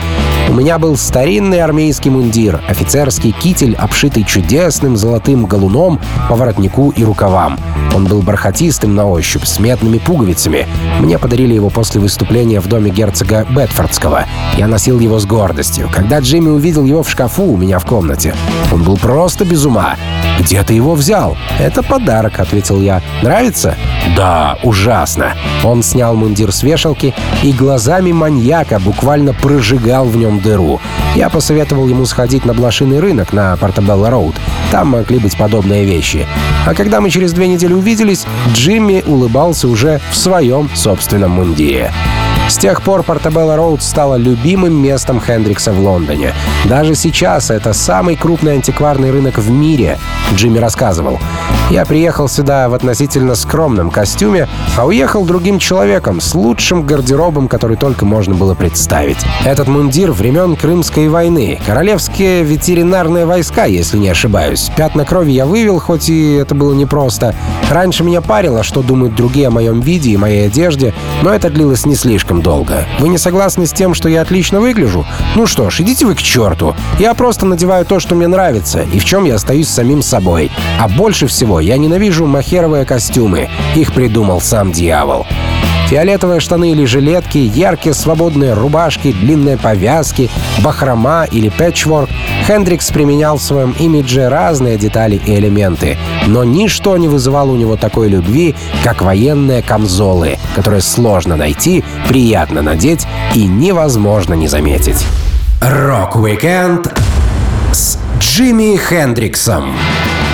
У 0.49 0.53
меня 0.53 0.77
был 0.77 0.95
старинный 0.95 1.62
армейский 1.62 2.12
мундир, 2.12 2.62
офицерский 2.69 3.32
китель, 3.32 3.75
обшитый 3.75 4.23
чудесным 4.23 4.95
золотым 4.95 5.47
галуном 5.47 5.99
по 6.29 6.36
воротнику 6.36 6.91
и 6.91 7.03
рукавам. 7.03 7.58
Он 7.95 8.06
был 8.06 8.21
бархатистым 8.21 8.93
на 8.93 9.10
ощупь, 9.10 9.45
с 9.45 9.60
медными 9.60 9.97
пуговицами. 9.97 10.67
Мне 10.99 11.17
подарили 11.17 11.56
его 11.56 11.71
после 11.71 12.01
выступления 12.01 12.60
в 12.60 12.67
доме 12.67 12.91
герцога 12.91 13.47
Бетфордского. 13.49 14.25
Я 14.60 14.67
носил 14.67 14.99
его 14.99 15.17
с 15.17 15.25
гордостью. 15.25 15.89
Когда 15.91 16.19
Джимми 16.19 16.49
увидел 16.49 16.86
его 16.86 17.01
в 17.01 17.10
шкафу 17.10 17.45
у 17.45 17.58
меня 17.58 17.79
в 17.79 17.86
комнате, 17.88 18.36
он 18.71 18.84
был 18.84 18.97
просто 18.97 19.43
без 19.43 19.65
ума. 19.65 19.95
«Где 20.43 20.62
ты 20.63 20.73
его 20.73 20.93
взял?» 20.93 21.38
«Это 21.58 21.82
подарок»,— 21.82 22.34
ответил 22.39 22.82
я. 22.82 23.01
«Нравится?» 23.21 23.75
«Да, 24.17 24.58
ужасно». 24.63 25.34
Он 25.63 25.82
снял 25.82 26.15
мундир 26.15 26.51
с 26.51 26.63
вешалки 26.63 27.13
и 27.43 27.53
глазами 27.53 28.12
маньяка 28.12 28.79
буквально 28.79 29.34
прожигал 29.34 30.06
в 30.06 30.17
нем 30.17 30.39
дыру. 30.39 30.82
Я 31.15 31.29
посоветовал 31.29 31.88
ему 31.88 32.06
сходить 32.06 32.43
на 32.43 32.53
блошиный 32.53 32.99
рынок 32.99 33.32
на 33.32 33.56
Портабелла 33.56 34.10
Роуд. 34.10 34.36
Там 34.71 34.89
могли 34.89 35.19
быть 35.19 35.38
подобные 35.38 35.86
вещи. 35.86 36.27
А 36.65 36.73
когда 36.73 36.99
мы 36.99 37.10
через 37.10 37.32
две 37.32 37.47
недели 37.47 37.73
увиделись, 37.73 38.25
Джимми 38.53 39.03
улыбался 39.06 39.67
уже 39.69 40.01
в 40.12 40.17
своем 40.17 40.69
собственном 40.75 41.32
мундире. 41.32 41.93
С 42.47 42.58
тех 42.58 42.82
пор 42.82 43.03
Портабелла 43.03 43.56
Роуд 43.56 43.82
стала 43.82 44.15
любимым 44.15 44.75
местом 44.75 45.19
Хендрикса 45.19 45.71
в 45.71 45.79
Лондоне. 45.79 46.34
Даже 46.65 46.93
сейчас 46.95 47.49
это 47.49 47.73
самый 47.73 48.15
крупный 48.15 48.53
антикварный 48.53 49.12
рынок 49.12 49.38
в 49.38 49.49
мире, 49.49 49.97
Джимми 50.34 50.60
рассказывал. 50.60 51.19
Я 51.69 51.86
приехал 51.86 52.27
сюда 52.27 52.69
в 52.69 52.73
относительно 52.73 53.36
скромном 53.36 53.89
костюме, 53.89 54.47
а 54.77 54.86
уехал 54.86 55.25
другим 55.25 55.60
человеком 55.60 56.19
с 56.19 56.36
лучшим 56.36 56.86
гардеробом, 56.86 57.47
который 57.47 57.77
только 57.77 58.06
можно 58.06 58.36
было 58.36 58.53
представить. 58.53 59.17
Этот 59.45 59.67
мундир 59.67 60.12
времен 60.12 60.56
Крымской 60.56 61.08
войны. 61.08 61.60
Королевские 61.65 62.43
ветеринарные 62.43 63.25
войска, 63.25 63.65
если 63.65 63.97
не 63.97 64.10
ошибаюсь. 64.10 64.69
Пятна 64.75 65.06
крови 65.06 65.32
я 65.32 65.45
вывел, 65.45 65.79
хоть 65.79 66.10
и 66.10 66.34
это 66.34 66.53
было 66.53 66.73
непросто. 66.73 67.34
Раньше 67.71 68.03
меня 68.03 68.21
парило, 68.21 68.62
что 68.63 68.82
думают 68.82 69.15
другие 69.15 69.47
о 69.47 69.51
моем 69.51 69.79
виде 69.79 70.12
и 70.12 70.17
моей 70.17 70.47
одежде, 70.47 70.93
но 71.21 71.34
это 71.34 71.49
длилось 71.49 71.86
не 71.86 71.95
слишком 71.95 72.33
долго. 72.41 72.86
Вы 73.00 73.10
не 73.10 73.17
согласны 73.17 73.65
с 73.65 73.72
тем, 73.72 73.93
что 73.93 74.10
я 74.10 74.22
отлично 74.22 74.60
выгляжу? 74.60 75.06
Ну 75.36 75.46
что 75.46 75.69
ж, 75.69 75.82
идите 75.82 76.06
вы 76.06 76.15
к 76.15 76.22
черту. 76.22 76.76
Я 77.00 77.13
просто 77.13 77.46
надеваю 77.46 77.86
то, 77.86 78.00
что 78.00 78.15
мне 78.15 78.28
нравится, 78.28 78.82
и 78.82 79.00
в 79.00 79.06
чем 79.06 79.26
я 79.26 79.36
остаюсь 79.36 79.69
самим 79.69 80.02
собой. 80.02 80.52
А 80.80 80.88
больше 80.88 81.28
всего 81.28 81.60
я 81.60 81.78
ненавижу 81.78 82.26
махеровые 82.26 82.86
костюмы. 82.86 83.50
Их 83.76 83.93
придумал 83.93 84.41
сам 84.41 84.72
дьявол. 84.72 85.26
Фиолетовые 85.88 86.39
штаны 86.39 86.72
или 86.72 86.86
жилетки, 86.86 87.38
яркие 87.38 87.93
свободные 87.93 88.54
рубашки, 88.54 89.12
длинные 89.12 89.58
повязки, 89.58 90.30
бахрома 90.63 91.26
или 91.26 91.50
пэтчворк. 91.50 92.10
Хендрикс 92.48 92.89
применял 92.89 93.38
в 93.38 93.43
своем 93.43 93.76
имидже 93.80 94.30
разные 94.30 94.78
детали 94.78 95.22
и 95.26 95.36
элементы. 95.36 95.98
Но 96.28 96.43
ничто 96.43 96.98
не 96.98 97.08
вызывало 97.08 97.52
у 97.52 97.56
него 97.56 97.76
такой 97.76 98.10
любви, 98.10 98.56
как 98.84 99.02
военные 99.02 99.62
камзолы, 99.62 100.38
которые 100.56 100.82
сложно 100.82 101.36
найти, 101.36 101.84
приятно 102.08 102.62
надеть 102.62 103.06
и 103.36 103.46
невозможно 103.46 104.34
не 104.34 104.48
заметить. 104.48 105.06
Рок-викенд 105.62 106.91
с 107.72 107.98
Джимми 108.19 108.78
Хендриксом 108.78 109.76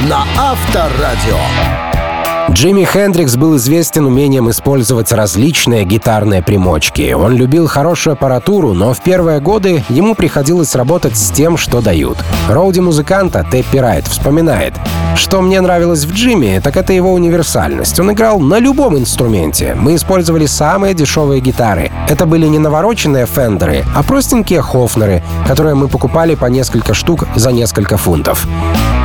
на 0.08 0.24
Авторадио. 0.38 1.88
Джимми 2.52 2.84
Хендрикс 2.84 3.36
был 3.36 3.58
известен 3.58 4.06
умением 4.06 4.49
использовать 4.49 5.12
различные 5.12 5.86
гитарные 5.86 6.41
примочки. 6.41 7.13
Он 7.13 7.36
любил 7.36 7.67
хорошую 7.67 8.13
аппаратуру, 8.13 8.73
но 8.73 8.93
в 8.93 9.02
первые 9.02 9.39
годы 9.39 9.84
ему 9.89 10.15
приходилось 10.15 10.75
работать 10.75 11.17
с 11.17 11.32
тем, 11.32 11.58
что 11.58 11.82
дают. 11.82 12.17
Роуди 12.50 12.84
музыканта 12.84 13.45
Тэппи 13.49 13.78
Райт 13.78 14.08
вспоминает. 14.08 14.73
Что 15.15 15.41
мне 15.41 15.62
нравилось 15.62 16.06
в 16.06 16.13
Джимми, 16.13 16.60
так 16.63 16.78
это 16.78 16.93
его 16.93 17.13
универсальность. 17.13 17.99
Он 17.99 18.12
играл 18.12 18.39
на 18.39 18.60
любом 18.60 18.97
инструменте. 18.97 19.75
Мы 19.75 19.95
использовали 19.95 20.45
самые 20.45 20.93
дешевые 20.93 21.41
гитары. 21.41 21.91
Это 22.08 22.25
были 22.25 22.47
не 22.47 22.58
навороченные 22.58 23.25
фендеры, 23.25 23.84
а 23.95 24.02
простенькие 24.02 24.62
хофнеры, 24.62 25.23
которые 25.47 25.75
мы 25.75 25.88
покупали 25.88 26.36
по 26.36 26.45
несколько 26.45 26.93
штук 26.93 27.28
за 27.36 27.52
несколько 27.52 27.97
фунтов. 27.97 28.47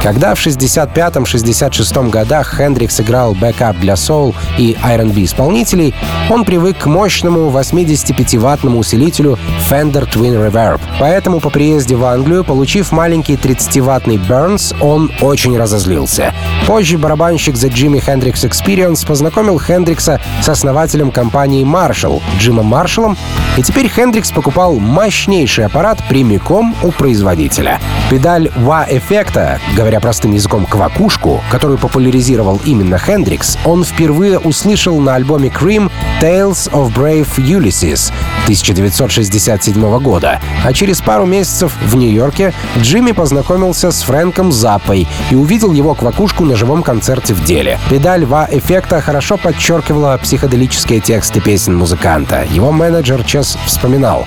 Когда 0.05 0.35
в 0.35 0.47
65-66 0.47 2.11
годах 2.11 2.59
Хендрикс 2.59 3.01
играл 3.01 3.35
backup 3.35 3.79
для 3.79 3.97
соул 3.97 4.35
и 4.59 4.77
R&B 4.85 5.25
исполнителей, 5.25 5.95
он 6.29 6.45
привык 6.45 6.77
к 6.77 6.87
мощному 6.87 7.51
85-ваттному 7.51 8.77
усилителю 8.77 9.39
Fender 9.71 10.07
Twin 10.07 10.47
Reverb. 10.47 10.83
Поэтому 11.01 11.41
по 11.41 11.49
приезде 11.49 11.97
в 11.97 12.05
Англию, 12.05 12.45
получив 12.45 12.93
маленький 12.93 13.37
30-ваттный 13.37 14.19
Burns, 14.29 14.77
он 14.83 15.11
очень 15.23 15.57
разозлился. 15.57 16.35
Позже 16.67 16.99
барабанщик 16.99 17.55
The 17.55 17.71
Jimi 17.71 18.05
Hendrix 18.05 18.47
Experience 18.47 19.07
познакомил 19.07 19.59
Хендрикса 19.59 20.21
с 20.43 20.49
основателем 20.51 21.13
компании 21.13 21.65
Marshall, 21.65 22.21
Джимом 22.39 22.67
Маршаллом, 22.67 23.17
и 23.57 23.63
теперь 23.63 23.89
Хендрикс 23.89 24.33
покупал 24.33 24.75
мощнейший 24.75 25.65
аппарат 25.65 26.03
прямиком 26.11 26.77
у 26.83 26.91
производителя. 26.91 27.81
Педаль 28.11 28.51
ва-эффекта, 28.55 29.61
говоря 29.75 29.94
простым 30.01 30.33
языком 30.33 30.67
квакушку, 30.67 31.43
которую 31.51 31.79
популяризировал 31.79 32.61
именно 32.65 32.99
Хендрикс, 32.99 33.59
он 33.65 33.85
впервые 33.85 34.39
услышал 34.39 34.99
на 35.01 35.15
альбоме 35.15 35.49
Cream 35.49 35.91
Tales 36.21 36.71
of 36.71 36.95
Brave 36.95 37.29
Ulysses 37.37 38.13
1967 38.45 39.99
года, 40.01 40.41
а 40.65 40.73
через 40.73 41.01
пару 41.01 41.27
месяцев 41.27 41.73
в 41.87 41.97
Нью-Йорке 41.97 42.53
Джимми 42.81 43.13
познакомился 43.13 43.91
с 43.91 44.03
Фрэнком 44.03 44.53
Заппой 44.53 45.07
и 45.31 45.35
увидел 45.35 45.73
его 45.73 45.95
квакушку 45.95 46.45
на 46.45 46.57
живом 46.57 46.83
концерте 46.83 47.35
в 47.35 47.45
деле. 47.45 47.79
Педаль 47.91 48.25
ва-эффекта 48.25 49.01
хорошо 49.01 49.37
подчеркивала 49.37 50.19
психоделические 50.23 51.01
тексты 51.01 51.41
песен 51.41 51.77
музыканта. 51.77 52.45
Его 52.51 52.73
менеджер 52.73 53.23
Чес 53.25 53.59
вспоминал. 53.67 54.27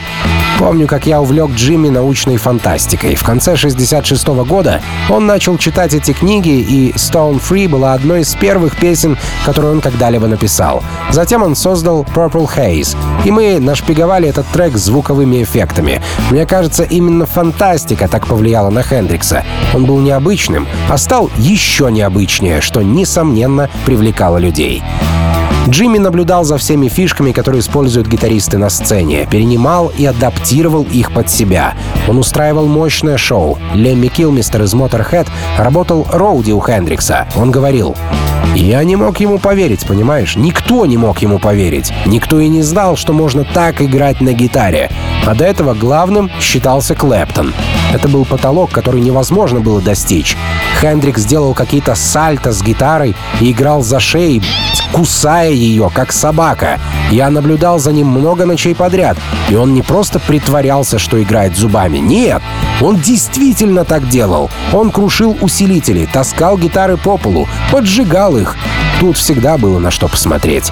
«Помню, 0.60 0.88
как 0.88 1.06
я 1.06 1.22
увлек 1.22 1.52
Джимми 1.52 1.90
научной 1.90 2.38
фантастикой. 2.38 3.16
В 3.16 3.24
конце 3.24 3.56
66 3.56 4.28
года 4.28 4.82
он 5.10 5.26
начал 5.26 5.57
читать 5.58 5.94
эти 5.94 6.14
книги, 6.14 6.50
и 6.50 6.92
Stone 6.94 7.42
Free 7.42 7.68
была 7.68 7.94
одной 7.94 8.22
из 8.22 8.34
первых 8.36 8.78
песен, 8.78 9.18
которую 9.46 9.74
он 9.74 9.82
когда-либо 9.82 10.28
написал. 10.28 10.84
Затем 11.12 11.44
он 11.44 11.56
создал 11.56 12.04
Purple 12.04 12.50
Haze, 12.56 12.96
и 13.26 13.32
мы 13.32 13.60
нашпиговали 13.60 14.28
этот 14.30 14.48
трек 14.48 14.78
звуковыми 14.78 15.44
эффектами. 15.44 16.02
Мне 16.32 16.46
кажется, 16.46 16.84
именно 16.84 17.26
фантастика 17.26 18.08
так 18.08 18.28
повлияла 18.28 18.70
на 18.70 18.84
Хендрикса. 18.84 19.44
Он 19.74 19.86
был 19.86 20.00
необычным, 20.00 20.68
а 20.90 20.98
стал 20.98 21.30
еще 21.38 21.92
необычнее, 21.92 22.62
что, 22.62 22.82
несомненно, 22.82 23.70
привлекало 23.86 24.38
людей. 24.38 24.84
Джимми 25.70 25.98
наблюдал 25.98 26.46
за 26.46 26.58
всеми 26.58 26.88
фишками, 26.88 27.34
которые 27.34 27.60
используют 27.60 28.08
гитаристы 28.08 28.58
на 28.58 28.70
сцене, 28.70 29.28
перенимал 29.30 29.92
и 29.98 30.06
адаптировал 30.06 30.84
их 30.84 31.12
под 31.12 31.30
себя. 31.30 31.74
Он 32.08 32.18
устраивал 32.18 32.68
мощное 32.68 33.18
шоу. 33.18 33.58
Лемми 33.74 34.08
Килмистер 34.08 34.64
из 34.64 34.74
Motorhead 34.74 35.28
работал 35.58 36.08
роуди 36.10 36.54
у 36.54 36.62
Хендрикса. 36.62 37.28
Он 37.36 37.52
говорил, 37.52 37.96
я 38.56 38.84
не 38.84 38.96
мог 38.96 39.20
ему 39.20 39.40
поверить, 39.40 39.86
понимаешь? 39.86 40.36
Никто 40.36 40.86
не 40.86 40.98
мог 40.98 41.20
ему 41.20 41.38
поверить. 41.38 41.92
Никто 42.06 42.40
и 42.40 42.48
не 42.48 42.64
знал, 42.64 42.96
что 42.96 43.12
можно 43.14 43.44
так 43.44 43.82
играть 43.82 44.22
на 44.22 44.34
гитаре. 44.34 44.90
А 45.26 45.36
до 45.36 45.44
этого 45.44 45.74
главным 45.74 46.32
считался 46.40 46.96
Клэптон. 46.96 47.54
Это 47.94 48.08
был 48.08 48.26
потолок, 48.26 48.72
который 48.72 49.02
невозможно 49.02 49.60
было 49.60 49.82
достичь. 49.82 50.38
Хендрик 50.80 51.18
сделал 51.18 51.54
какие-то 51.54 51.96
сальто 51.96 52.52
с 52.52 52.64
гитарой 52.64 53.16
и 53.42 53.52
играл 53.52 53.82
за 53.82 54.00
шеей, 54.00 54.42
кусая 54.98 55.52
ее, 55.52 55.92
как 55.94 56.12
собака. 56.12 56.80
Я 57.12 57.30
наблюдал 57.30 57.78
за 57.78 57.92
ним 57.92 58.08
много 58.08 58.48
ночей 58.48 58.74
подряд, 58.74 59.16
и 59.48 59.56
он 59.56 59.76
не 59.76 59.84
просто 59.84 60.18
притворялся, 60.18 60.98
что 60.98 61.22
играет 61.22 61.56
зубами. 61.56 62.00
Нет, 62.00 62.42
он 62.82 63.00
действительно 63.00 63.86
так 63.86 64.10
делал. 64.10 64.50
Он 64.74 64.90
крушил 64.90 65.38
усилители, 65.40 66.10
таскал 66.12 66.58
гитары 66.58 66.98
по 66.98 67.18
полу, 67.18 67.48
поджигал 67.72 68.38
их. 68.38 68.58
Тут 69.00 69.18
всегда 69.18 69.60
было 69.60 69.78
на 69.78 69.92
что 69.92 70.08
посмотреть. 70.08 70.72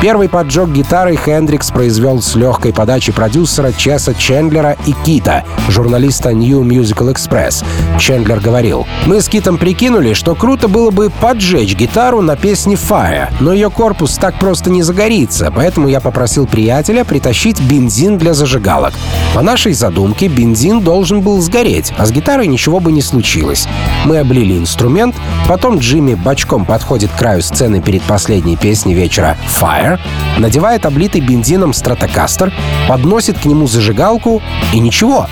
Первый 0.00 0.30
поджог 0.30 0.70
гитары 0.70 1.14
Хендрикс 1.14 1.70
произвел 1.70 2.22
с 2.22 2.34
легкой 2.34 2.72
подачи 2.72 3.12
продюсера 3.12 3.70
Чеса 3.70 4.14
Чендлера 4.14 4.74
и 4.86 4.94
Кита, 5.04 5.44
журналиста 5.68 6.30
New 6.30 6.62
Musical 6.62 7.14
Express. 7.14 7.62
Чендлер 7.98 8.40
говорил, 8.40 8.86
«Мы 9.04 9.20
с 9.20 9.28
Китом 9.28 9.58
прикинули, 9.58 10.14
что 10.14 10.34
круто 10.34 10.68
было 10.68 10.90
бы 10.90 11.10
поджечь 11.10 11.76
гитару 11.76 12.22
на 12.22 12.34
песне 12.36 12.76
Fire, 12.76 13.28
но 13.40 13.52
ее 13.52 13.68
корпус 13.68 14.16
так 14.16 14.38
просто 14.38 14.70
не 14.70 14.82
загорится, 14.82 15.52
поэтому 15.54 15.86
я 15.86 16.00
попросил 16.00 16.46
приятеля 16.46 17.04
притащить 17.04 17.60
бензин 17.60 18.16
для 18.16 18.32
зажигалок. 18.32 18.94
По 19.34 19.42
нашей 19.42 19.74
задумке 19.74 20.28
бензин 20.28 20.80
должен 20.80 21.20
был 21.20 21.42
сгореть, 21.42 21.92
а 21.98 22.06
с 22.06 22.10
гитарой 22.10 22.46
ничего 22.46 22.80
бы 22.80 22.90
не 22.90 23.02
случилось. 23.02 23.68
Мы 24.06 24.16
облили 24.16 24.56
инструмент, 24.56 25.14
потом 25.46 25.78
Джимми 25.78 26.14
бочком 26.14 26.64
подходит 26.64 27.10
к 27.10 27.18
краю 27.18 27.42
сцены 27.42 27.82
перед 27.82 28.00
последней 28.04 28.56
песней 28.56 28.94
вечера 28.94 29.36
«Fire», 29.60 29.89
надевает 30.38 30.86
облитый 30.86 31.20
бензином 31.20 31.72
стратокастер, 31.72 32.52
подносит 32.88 33.38
к 33.38 33.44
нему 33.44 33.66
зажигалку 33.66 34.42
и 34.72 34.78
ничего. 34.78 35.26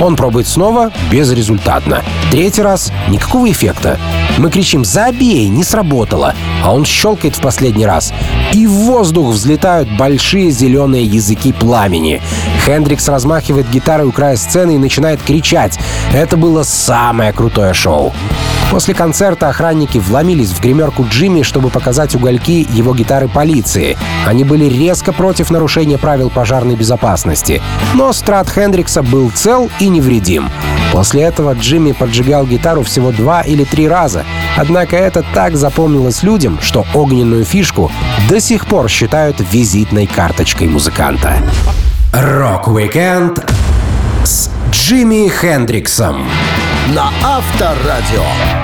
Он 0.00 0.16
пробует 0.16 0.48
снова, 0.48 0.90
безрезультатно. 1.10 2.02
Третий 2.30 2.62
раз— 2.62 2.92
никакого 3.08 3.50
эффекта. 3.50 3.98
Мы 4.38 4.50
кричим 4.50 4.84
«Забей!» 4.84 5.48
Не 5.48 5.62
сработало. 5.62 6.34
А 6.64 6.72
он 6.72 6.84
щелкает 6.84 7.36
в 7.36 7.40
последний 7.40 7.86
раз. 7.86 8.12
И 8.52 8.66
в 8.66 8.72
воздух 8.72 9.32
взлетают 9.32 9.88
большие 9.96 10.50
зеленые 10.50 11.04
языки 11.04 11.52
пламени. 11.52 12.20
Хендрикс 12.64 13.08
размахивает 13.08 13.70
гитарой 13.70 14.06
у 14.06 14.12
края 14.12 14.36
сцены 14.36 14.76
и 14.76 14.78
начинает 14.78 15.22
кричать. 15.22 15.78
Это 16.12 16.36
было 16.36 16.62
самое 16.62 17.32
крутое 17.32 17.74
шоу. 17.74 18.12
После 18.72 18.94
концерта 18.94 19.50
охранники 19.50 19.98
вломились 19.98 20.50
в 20.50 20.60
гримерку 20.62 21.04
Джимми, 21.04 21.42
чтобы 21.42 21.68
показать 21.68 22.14
угольки 22.14 22.66
его 22.70 22.94
гитары 22.94 23.28
полиции. 23.28 23.98
Они 24.26 24.44
были 24.44 24.64
резко 24.64 25.12
против 25.12 25.50
нарушения 25.50 25.98
правил 25.98 26.30
пожарной 26.30 26.74
безопасности. 26.74 27.60
Но 27.92 28.14
страт 28.14 28.48
Хендрикса 28.48 29.02
был 29.02 29.30
цел 29.30 29.70
и 29.78 29.90
невредим. 29.90 30.48
После 30.90 31.22
этого 31.22 31.52
Джимми 31.52 31.92
поджигал 31.92 32.46
гитару 32.46 32.82
всего 32.82 33.12
два 33.12 33.42
или 33.42 33.64
три 33.64 33.86
раза. 33.86 34.24
Однако 34.56 34.96
это 34.96 35.22
так 35.34 35.54
запомнилось 35.56 36.22
людям, 36.22 36.58
что 36.62 36.86
огненную 36.94 37.44
фишку 37.44 37.92
до 38.30 38.40
сих 38.40 38.64
пор 38.66 38.88
считают 38.88 39.36
визитной 39.52 40.06
карточкой 40.06 40.68
музыканта. 40.68 41.34
Рок-викенд 42.14 43.44
с 44.24 44.48
Джимми 44.70 45.28
Хендриксом 45.28 46.26
на 46.94 47.10
Авторадио. 47.22 48.61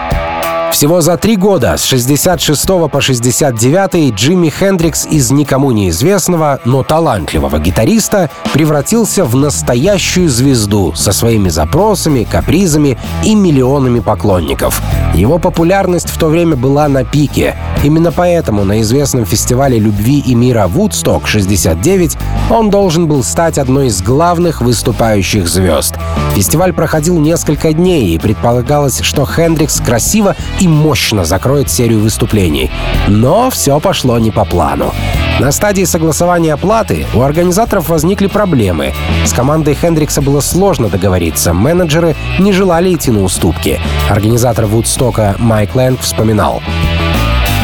Всего 0.73 1.01
за 1.01 1.17
три 1.17 1.37
года, 1.37 1.77
с 1.77 1.85
66 1.85 2.67
по 2.93 3.01
69 3.01 4.15
Джимми 4.15 4.49
Хендрикс 4.51 5.07
из 5.07 5.31
никому 5.31 5.73
неизвестного, 5.73 6.61
но 6.65 6.83
талантливого 6.83 7.59
гитариста 7.59 8.31
превратился 8.53 9.25
в 9.25 9.35
настоящую 9.35 10.29
звезду 10.29 10.93
со 10.95 11.13
своими 11.13 11.49
запросами, 11.49 12.25
капризами 12.31 12.99
и 13.25 13.35
миллионами 13.35 14.01
поклонников. 14.01 14.81
Его 15.15 15.39
популярность 15.39 16.11
в 16.11 16.19
то 16.19 16.29
время 16.29 16.55
была 16.55 16.87
на 16.89 17.05
пике. 17.05 17.57
Именно 17.83 18.13
поэтому 18.13 18.65
на 18.65 18.83
известном 18.83 19.25
фестивале 19.25 19.79
любви 19.79 20.21
и 20.21 20.35
мира 20.35 20.71
Woodstock 20.73 21.27
69 21.27 22.17
он 22.51 22.71
должен 22.71 23.09
был 23.09 23.25
стать 23.25 23.59
одной 23.59 23.87
из 23.87 24.03
главных 24.03 24.61
выступающих 24.61 25.49
звезд. 25.49 25.95
Фестиваль 26.35 26.73
проходил 26.73 27.19
несколько 27.19 27.73
дней, 27.73 28.15
и 28.15 28.19
предполагалось, 28.19 29.01
что 29.01 29.27
Хендрикс 29.27 29.81
красиво 29.81 30.37
и 30.61 30.69
мощно 30.69 31.25
закроет 31.25 31.71
серию 31.71 32.01
выступлений. 32.01 32.71
Но 33.07 33.51
все 33.51 33.79
пошло 33.81 34.19
не 34.19 34.31
по 34.31 34.45
плану. 34.45 34.95
На 35.41 35.53
стадии 35.53 35.85
согласования 35.85 36.55
оплаты 36.55 37.07
у 37.15 37.23
организаторов 37.23 37.89
возникли 37.89 38.27
проблемы. 38.27 38.93
С 39.25 39.33
командой 39.33 39.75
Хендрикса 39.75 40.21
было 40.21 40.41
сложно 40.41 40.89
договориться, 40.89 41.53
менеджеры 41.53 42.17
не 42.39 42.53
желали 42.53 42.95
идти 42.95 43.11
на 43.11 43.23
уступки. 43.23 43.81
Организатор 44.11 44.67
Вудстока 44.67 45.37
Майк 45.39 45.75
Лэнг 45.75 46.01
вспоминал. 46.01 46.61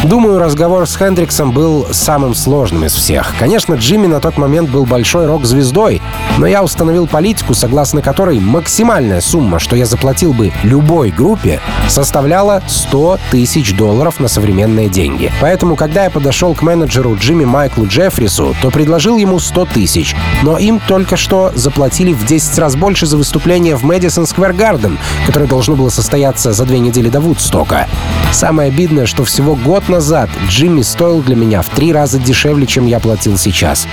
Думаю, 0.05 0.39
разговор 0.39 0.87
с 0.87 0.97
Хендриксом 0.97 1.51
был 1.51 1.87
самым 1.91 2.35
сложным 2.35 2.85
из 2.85 2.93
всех. 2.93 3.33
Конечно, 3.39 3.75
Джимми 3.75 4.07
на 4.07 4.21
тот 4.21 4.37
момент 4.37 4.69
был 4.69 4.85
большой 4.85 5.25
рок-звездой, 5.25 6.03
но 6.37 6.47
я 6.47 6.63
установил 6.63 7.07
политику, 7.07 7.55
согласно 7.55 8.03
которой 8.03 8.39
максимальная 8.39 9.23
сумма, 9.23 9.59
что 9.59 9.77
я 9.77 9.87
заплатил 9.87 10.35
бы 10.35 10.53
любой 10.63 11.11
группе, 11.11 11.59
составляла 11.89 12.63
100 12.67 13.19
тысяч 13.31 13.75
долларов 13.75 14.21
на 14.21 14.29
современные 14.29 14.91
деньги. 14.91 15.33
Поэтому, 15.41 15.75
когда 15.75 16.05
я 16.05 16.11
подошел 16.11 16.55
к 16.55 16.61
менеджеру 16.61 17.17
Джимми 17.17 17.47
Майклу 17.47 17.87
Джеффрису, 17.87 18.55
то 18.61 18.71
предложил 18.71 19.17
ему 19.17 19.39
100 19.39 19.65
тысяч, 19.67 20.15
но 20.43 20.59
им 20.59 20.83
только 20.87 21.17
что 21.17 21.51
заплатили 21.55 22.13
в 22.13 22.27
10 22.27 22.59
раз 22.59 22.77
больше 22.77 23.07
за 23.07 23.17
выступление 23.17 23.75
в 23.75 23.85
Мэдисон 23.85 24.27
Сквер 24.27 24.53
Гарден, 24.53 24.99
которое 25.25 25.47
должно 25.47 25.77
было 25.77 25.89
состояться 25.89 26.53
за 26.53 26.67
две 26.67 26.79
недели 26.79 27.09
до 27.09 27.21
Вудстока. 27.21 27.89
Самое 28.33 28.69
обидное, 28.69 29.07
что 29.07 29.25
всего 29.25 29.55
год 29.55 29.89
назад 29.95 30.29
Джимми 30.49 30.83
стоил 30.83 31.23
для 31.23 31.37
меня 31.37 31.63
в 31.63 31.69
три 31.69 31.93
раза 31.93 32.19
дешевле, 32.19 32.67
чем 32.67 32.87
я 32.87 32.99
платил 32.99 33.39
сейчас. 33.39 33.87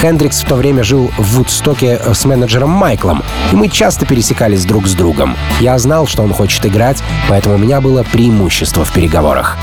Хендрикс 0.00 0.40
в 0.40 0.46
то 0.46 0.54
время 0.54 0.82
жил 0.82 1.10
в 1.18 1.36
Вудстоке 1.36 2.00
э, 2.02 2.14
с 2.14 2.24
менеджером 2.24 2.70
Майклом, 2.70 3.22
и 3.52 3.56
мы 3.56 3.68
часто 3.68 4.06
пересекались 4.06 4.64
друг 4.64 4.86
с 4.86 4.94
другом. 4.94 5.36
Я 5.60 5.78
знал, 5.78 6.06
что 6.06 6.22
он 6.22 6.32
хочет 6.32 6.64
играть, 6.64 7.02
поэтому 7.28 7.56
у 7.56 7.58
меня 7.58 7.82
было 7.82 8.02
преимущество 8.02 8.86
в 8.86 8.92
переговорах. 8.94 9.58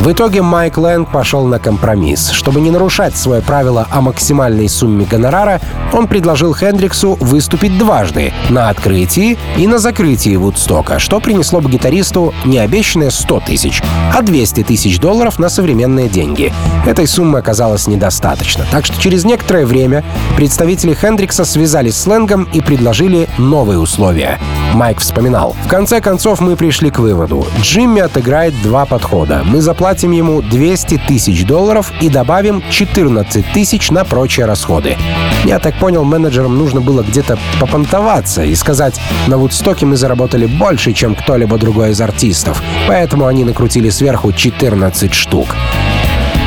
В 0.00 0.10
итоге 0.10 0.40
Майк 0.40 0.78
Лэнг 0.78 1.12
пошел 1.12 1.44
на 1.44 1.58
компромисс. 1.58 2.30
Чтобы 2.30 2.62
не 2.62 2.70
нарушать 2.70 3.18
свое 3.18 3.42
правило 3.42 3.86
о 3.90 4.00
максимальной 4.00 4.66
сумме 4.66 5.04
гонорара, 5.04 5.60
он 5.92 6.08
предложил 6.08 6.54
Хендриксу 6.54 7.18
выступить 7.20 7.76
дважды— 7.76 8.32
на 8.48 8.70
открытии 8.70 9.36
и 9.58 9.66
на 9.66 9.78
закрытии 9.78 10.36
Вудстока, 10.36 10.98
что 10.98 11.20
принесло 11.20 11.60
бы 11.60 11.70
гитаристу 11.70 12.32
не 12.46 12.56
обещанные 12.56 13.10
100 13.10 13.40
тысяч, 13.40 13.82
а 14.16 14.22
200 14.22 14.62
тысяч 14.62 14.98
долларов 14.98 15.38
на 15.38 15.50
современные 15.50 16.08
деньги. 16.08 16.50
Этой 16.86 17.06
суммы 17.06 17.38
оказалось 17.38 17.86
недостаточно, 17.86 18.64
так 18.70 18.86
что 18.86 18.98
через 18.98 19.26
некоторое 19.26 19.66
время 19.66 20.02
представители 20.34 20.94
Хендрикса 20.94 21.44
связались 21.44 21.96
с 21.96 22.06
Лэнгом 22.06 22.44
и 22.54 22.62
предложили 22.62 23.28
новые 23.36 23.78
условия. 23.78 24.38
Майк 24.72 25.00
вспоминал. 25.00 25.54
«В 25.66 25.68
конце 25.68 26.00
концов 26.00 26.40
мы 26.40 26.56
пришли 26.56 26.90
к 26.90 27.00
выводу. 27.00 27.44
Джимми 27.60 28.00
отыграет 28.00 28.54
два 28.62 28.86
подхода. 28.86 29.42
Мы 29.44 29.60
заплатим 29.60 29.89
заплатим 29.90 30.12
ему 30.12 30.40
200 30.40 31.00
тысяч 31.08 31.44
долларов 31.44 31.92
и 32.00 32.08
добавим 32.08 32.62
14 32.70 33.44
тысяч 33.52 33.90
на 33.90 34.04
прочие 34.04 34.46
расходы. 34.46 34.96
Я 35.44 35.58
так 35.58 35.74
понял, 35.80 36.04
менеджерам 36.04 36.56
нужно 36.56 36.80
было 36.80 37.02
где-то 37.02 37.36
попонтоваться 37.58 38.44
и 38.44 38.54
сказать, 38.54 39.00
на 39.26 39.36
Вудстоке 39.36 39.86
мы 39.86 39.96
заработали 39.96 40.46
больше, 40.46 40.92
чем 40.92 41.16
кто-либо 41.16 41.58
другой 41.58 41.90
из 41.90 42.00
артистов, 42.00 42.62
поэтому 42.86 43.26
они 43.26 43.42
накрутили 43.42 43.90
сверху 43.90 44.30
14 44.30 45.12
штук. 45.12 45.56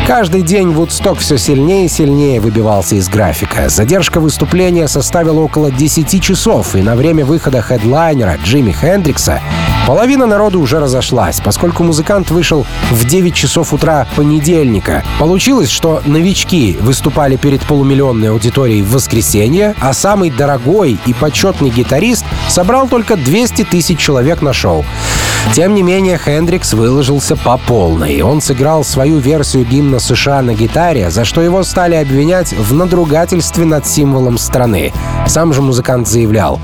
Каждый 0.05 0.41
день 0.41 0.71
Вудсток 0.71 1.19
все 1.19 1.37
сильнее 1.37 1.85
и 1.85 1.89
сильнее 1.89 2.41
выбивался 2.41 2.95
из 2.95 3.07
графика. 3.07 3.69
Задержка 3.69 4.19
выступления 4.19 4.89
составила 4.89 5.39
около 5.39 5.71
10 5.71 6.21
часов, 6.21 6.75
и 6.75 6.81
на 6.81 6.97
время 6.97 7.23
выхода 7.23 7.61
хедлайнера 7.61 8.37
Джимми 8.43 8.73
Хендрикса 8.73 9.39
половина 9.87 10.25
народу 10.25 10.59
уже 10.59 10.81
разошлась, 10.81 11.39
поскольку 11.39 11.83
музыкант 11.83 12.31
вышел 12.31 12.65
в 12.91 13.05
9 13.05 13.33
часов 13.33 13.71
утра 13.71 14.05
понедельника. 14.17 15.05
Получилось, 15.19 15.69
что 15.69 16.01
новички 16.05 16.77
выступали 16.81 17.37
перед 17.37 17.61
полумиллионной 17.61 18.29
аудиторией 18.29 18.81
в 18.81 18.91
воскресенье, 18.91 19.73
а 19.79 19.93
самый 19.93 20.29
дорогой 20.29 20.99
и 21.05 21.13
почетный 21.13 21.69
гитарист 21.69 22.25
собрал 22.49 22.89
только 22.89 23.15
200 23.15 23.63
тысяч 23.63 23.99
человек 23.99 24.41
на 24.41 24.51
шоу. 24.51 24.83
Тем 25.53 25.75
не 25.75 25.83
менее, 25.83 26.17
Хендрикс 26.17 26.73
выложился 26.73 27.35
по 27.35 27.57
полной. 27.57 28.21
Он 28.21 28.41
сыграл 28.41 28.83
свою 28.83 29.19
версию 29.19 29.65
гимна 29.65 29.99
США 29.99 30.41
на 30.41 30.53
гитаре, 30.53 31.11
за 31.11 31.25
что 31.25 31.41
его 31.41 31.63
стали 31.63 31.95
обвинять 31.95 32.53
в 32.53 32.73
надругательстве 32.73 33.65
над 33.65 33.85
символом 33.85 34.37
страны. 34.37 34.91
Сам 35.27 35.53
же 35.53 35.61
музыкант 35.61 36.07
заявлял, 36.07 36.59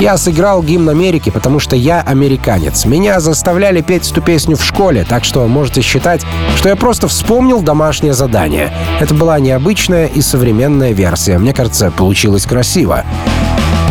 я 0.00 0.16
сыграл 0.16 0.62
гимн 0.62 0.90
Америки, 0.90 1.28
потому 1.30 1.58
что 1.58 1.74
я 1.74 2.02
американец. 2.02 2.84
Меня 2.84 3.18
заставляли 3.18 3.80
петь 3.80 4.08
эту 4.08 4.22
песню 4.22 4.56
в 4.56 4.64
школе, 4.64 5.04
так 5.08 5.24
что 5.24 5.44
можете 5.48 5.82
считать, 5.82 6.24
что 6.56 6.68
я 6.68 6.76
просто 6.76 7.08
вспомнил 7.08 7.62
домашнее 7.62 8.12
задание. 8.12 8.72
Это 9.00 9.12
была 9.14 9.40
необычная 9.40 10.06
и 10.06 10.20
современная 10.22 10.92
версия. 10.92 11.36
Мне 11.38 11.52
кажется, 11.52 11.90
получилось 11.90 12.46
красиво. 12.46 13.04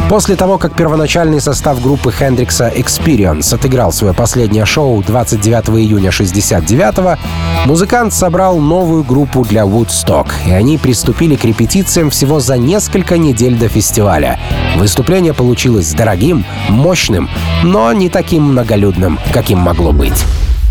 После 0.09 0.37
того, 0.37 0.57
как 0.57 0.73
первоначальный 0.73 1.41
состав 1.41 1.81
группы 1.81 2.13
Хендрикса 2.13 2.69
Experience 2.69 3.53
отыграл 3.53 3.91
свое 3.91 4.13
последнее 4.13 4.65
шоу 4.65 5.03
29 5.03 5.69
июня 5.81 6.11
69 6.11 7.19
музыкант 7.65 8.13
собрал 8.13 8.57
новую 8.57 9.03
группу 9.03 9.43
для 9.43 9.63
Woodstock, 9.63 10.27
и 10.47 10.51
они 10.51 10.77
приступили 10.77 11.35
к 11.35 11.43
репетициям 11.43 12.09
всего 12.09 12.39
за 12.39 12.57
несколько 12.57 13.17
недель 13.17 13.57
до 13.57 13.67
фестиваля. 13.67 14.39
Выступление 14.77 15.33
получилось 15.33 15.91
дорогим, 15.91 16.45
мощным, 16.69 17.29
но 17.63 17.91
не 17.91 18.07
таким 18.07 18.43
многолюдным, 18.43 19.19
каким 19.33 19.59
могло 19.59 19.91
быть. 19.91 20.23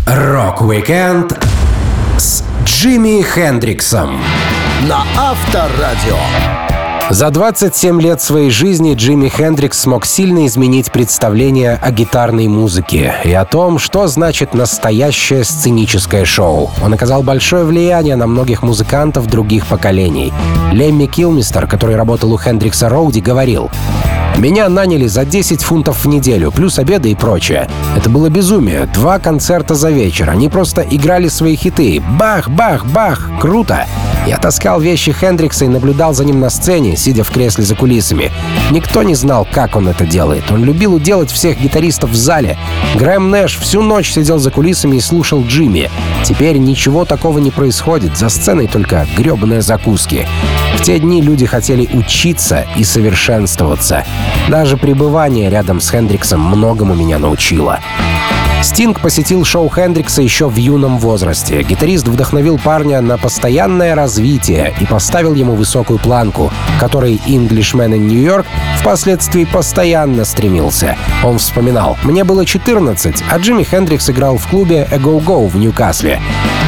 Рок-викенд 0.07 1.37
с 2.17 2.43
Джимми 2.65 3.21
Хендриксом 3.21 4.19
на 4.87 5.03
Авторадио. 5.15 6.66
За 7.09 7.29
27 7.29 8.01
лет 8.01 8.21
своей 8.21 8.49
жизни 8.49 8.93
Джимми 8.93 9.29
Хендрикс 9.29 9.79
смог 9.79 10.05
сильно 10.05 10.45
изменить 10.45 10.91
представление 10.91 11.79
о 11.81 11.91
гитарной 11.91 12.49
музыке 12.49 13.15
и 13.23 13.31
о 13.31 13.45
том, 13.45 13.79
что 13.79 14.07
значит 14.07 14.53
настоящее 14.53 15.45
сценическое 15.45 16.25
шоу. 16.25 16.69
Он 16.83 16.93
оказал 16.93 17.23
большое 17.23 17.63
влияние 17.63 18.17
на 18.17 18.27
многих 18.27 18.61
музыкантов 18.61 19.27
других 19.27 19.67
поколений. 19.67 20.33
Лемми 20.73 21.05
Килмистер, 21.05 21.65
который 21.65 21.95
работал 21.95 22.33
у 22.33 22.37
Хендрикса 22.37 22.89
Роуди, 22.89 23.21
говорил 23.21 23.71
меня 24.37 24.69
наняли 24.69 25.07
за 25.07 25.25
10 25.25 25.63
фунтов 25.63 26.05
в 26.05 26.07
неделю, 26.07 26.51
плюс 26.51 26.77
обеды 26.77 27.09
и 27.09 27.15
прочее. 27.15 27.67
Это 27.95 28.07
было 28.07 28.29
безумие. 28.29 28.87
Два 28.93 29.17
концерта 29.17 29.73
за 29.73 29.89
вечер. 29.89 30.29
Они 30.29 30.47
просто 30.47 30.83
играли 30.83 31.27
свои 31.27 31.55
хиты. 31.55 32.03
Бах, 32.19 32.47
бах, 32.47 32.85
бах. 32.85 33.31
Круто. 33.41 33.87
Я 34.27 34.37
таскал 34.37 34.81
вещи 34.81 35.13
Хендрикса 35.13 35.63
и 35.63 35.69
наблюдал 35.69 36.13
за 36.13 36.25
ним 36.25 36.41
на 36.41 36.49
сцене, 36.49 36.97
сидя 36.97 37.23
в 37.23 37.31
кресле 37.31 37.63
за 37.63 37.75
кулисами. 37.75 38.29
Никто 38.71 39.01
не 39.01 39.15
знал, 39.15 39.47
как 39.49 39.77
он 39.77 39.87
это 39.87 40.05
делает. 40.05 40.51
Он 40.51 40.65
любил 40.65 40.95
уделать 40.95 41.31
всех 41.31 41.57
гитаристов 41.61 42.09
в 42.09 42.15
зале. 42.15 42.57
Грэм 42.95 43.31
Нэш 43.31 43.57
всю 43.57 43.81
ночь 43.81 44.11
сидел 44.11 44.37
за 44.37 44.51
кулисами 44.51 44.97
и 44.97 44.99
слушал 44.99 45.45
Джимми. 45.45 45.89
Теперь 46.25 46.57
ничего 46.57 47.05
такого 47.05 47.39
не 47.39 47.51
происходит. 47.51 48.17
За 48.17 48.27
сценой 48.27 48.67
только 48.67 49.07
гребаные 49.15 49.61
закуски. 49.61 50.27
В 50.75 50.81
те 50.81 50.99
дни 50.99 51.21
люди 51.21 51.45
хотели 51.45 51.87
учиться 51.93 52.65
и 52.75 52.83
совершенствоваться. 52.83 54.03
Даже 54.49 54.75
пребывание 54.75 55.49
рядом 55.49 55.79
с 55.79 55.89
Хендриксом 55.89 56.41
многому 56.41 56.95
меня 56.95 57.17
научило. 57.17 57.79
Стинг 58.63 59.01
посетил 59.01 59.45
шоу 59.45 59.69
Хендрикса 59.69 60.21
еще 60.23 60.49
в 60.49 60.55
юном 60.55 60.97
возрасте. 60.97 61.61
Гитарист 61.61 62.07
вдохновил 62.07 62.57
парня 62.57 63.01
на 63.01 63.17
постоянное 63.17 63.93
развитие 63.93 64.73
и 64.79 64.85
поставил 64.85 65.35
ему 65.35 65.53
высокую 65.53 65.99
планку, 65.99 66.51
которой 66.79 67.21
Englishman 67.27 67.93
in 67.93 68.07
New 68.07 68.21
York 68.21 68.47
впоследствии 68.79 69.45
постоянно 69.45 70.25
стремился. 70.25 70.97
Он 71.23 71.37
вспоминал, 71.37 71.97
«Мне 72.03 72.23
было 72.23 72.45
14, 72.45 73.23
а 73.29 73.37
Джимми 73.37 73.63
Хендрикс 73.63 74.09
играл 74.09 74.37
в 74.37 74.47
клубе 74.47 74.87
A 74.91 74.97
Go 74.97 75.23
Go 75.23 75.47
в 75.47 75.55
Ньюкасле. 75.55 76.19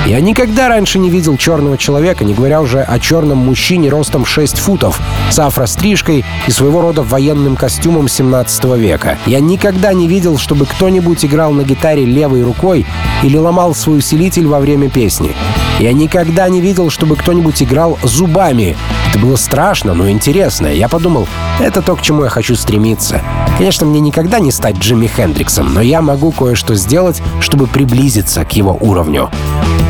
Я 0.05 0.21
никогда 0.21 0.69
раньше 0.69 0.97
не 0.97 1.09
видел 1.09 1.37
черного 1.37 1.77
человека, 1.77 2.23
не 2.23 2.33
говоря 2.33 2.61
уже 2.61 2.81
о 2.81 2.99
черном 2.99 3.39
мужчине 3.39 3.89
ростом 3.89 4.25
6 4.25 4.57
футов, 4.57 4.99
с 5.29 5.37
афрострижкой 5.39 6.23
и 6.47 6.51
своего 6.51 6.81
рода 6.81 7.03
военным 7.03 7.55
костюмом 7.55 8.07
17 8.07 8.63
века. 8.77 9.17
Я 9.25 9.39
никогда 9.39 9.93
не 9.93 10.07
видел, 10.07 10.37
чтобы 10.37 10.65
кто-нибудь 10.65 11.25
играл 11.25 11.51
на 11.51 11.63
гитаре 11.63 11.78
левой 12.05 12.43
рукой 12.43 12.85
или 13.23 13.37
ломал 13.37 13.73
свой 13.75 13.99
усилитель 13.99 14.47
во 14.47 14.59
время 14.59 14.89
песни. 14.89 15.35
Я 15.79 15.93
никогда 15.93 16.49
не 16.49 16.61
видел, 16.61 16.89
чтобы 16.89 17.15
кто-нибудь 17.15 17.63
играл 17.63 17.97
зубами. 18.03 18.75
Это 19.09 19.19
было 19.19 19.37
страшно, 19.37 19.93
но 19.93 20.09
интересно. 20.09 20.67
Я 20.67 20.89
подумал, 20.89 21.27
это 21.59 21.81
то, 21.81 21.95
к 21.95 22.01
чему 22.01 22.23
я 22.23 22.29
хочу 22.29 22.55
стремиться. 22.55 23.21
Конечно, 23.57 23.85
мне 23.85 23.99
никогда 23.99 24.39
не 24.39 24.51
стать 24.51 24.77
Джимми 24.77 25.07
Хендриксом, 25.07 25.73
но 25.73 25.81
я 25.81 26.01
могу 26.01 26.31
кое-что 26.31 26.75
сделать, 26.75 27.21
чтобы 27.39 27.67
приблизиться 27.67 28.43
к 28.43 28.51
его 28.51 28.77
уровню. 28.79 29.29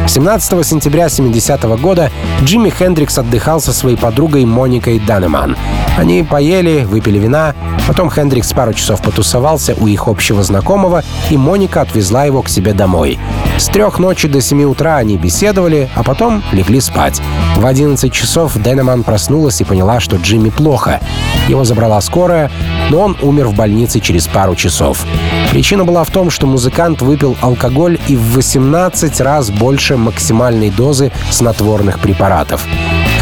17 0.10 0.64
сентября 0.66 1.08
70 1.08 1.64
-го 1.66 1.78
года 1.78 2.10
Джимми 2.44 2.72
Хендрикс 2.72 3.20
отдыхал 3.20 3.62
со 3.62 3.72
своей 3.72 3.96
подругой 3.96 4.44
Моникой 4.44 4.98
Данеман. 4.98 5.56
Они 5.98 6.24
поели, 6.24 6.84
выпили 6.84 7.20
вина, 7.20 7.54
потом 7.88 8.10
Хендрикс 8.10 8.52
пару 8.54 8.74
часов 8.74 9.04
потусовался 9.04 9.76
у 9.80 9.86
их 9.86 10.08
общего 10.08 10.42
знакомого, 10.42 11.04
и 11.30 11.38
Моника 11.38 11.82
отвезла 11.82 12.26
его 12.26 12.42
к 12.42 12.50
себе 12.50 12.74
домой. 12.74 13.20
С 13.60 13.66
трех 13.66 14.00
ночи 14.00 14.30
до 14.30 14.40
7 14.40 14.64
утра 14.64 14.96
они 14.96 15.18
беседовали, 15.18 15.90
а 15.94 16.02
потом 16.02 16.42
легли 16.54 16.80
спать. 16.80 17.22
В 17.58 17.66
11 17.66 18.12
часов 18.12 18.54
Денеман 18.56 19.04
проснулась 19.04 19.60
и 19.60 19.66
поняла, 19.66 20.00
что 20.00 20.16
Джимми 20.16 20.50
плохо. 20.50 21.02
Его 21.50 21.66
забрала 21.66 22.00
скорая, 22.00 22.50
но 22.90 23.02
он 23.02 23.18
умер 23.22 23.48
в 23.48 23.56
больнице 23.56 24.00
через 24.00 24.28
пару 24.28 24.56
часов. 24.56 25.06
Причина 25.52 25.84
была 25.84 26.06
в 26.06 26.10
том, 26.10 26.30
что 26.30 26.48
музыкант 26.48 27.02
выпил 27.02 27.36
алкоголь 27.42 28.00
и 28.08 28.16
в 28.16 28.36
18 28.36 29.20
раз 29.20 29.52
больше 29.52 29.98
максимальной 29.98 30.70
дозы 30.70 31.12
снотворных 31.30 32.00
препаратов. 32.00 32.66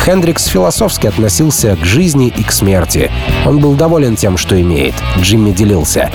Хендрикс 0.06 0.46
философски 0.46 1.08
относился 1.08 1.76
к 1.76 1.84
жизни 1.84 2.28
и 2.28 2.44
к 2.44 2.52
смерти. 2.52 3.10
Он 3.44 3.58
был 3.58 3.74
доволен 3.74 4.16
тем, 4.16 4.38
что 4.38 4.62
имеет. 4.62 4.94
Джимми 5.20 5.50
делился. 5.52 6.12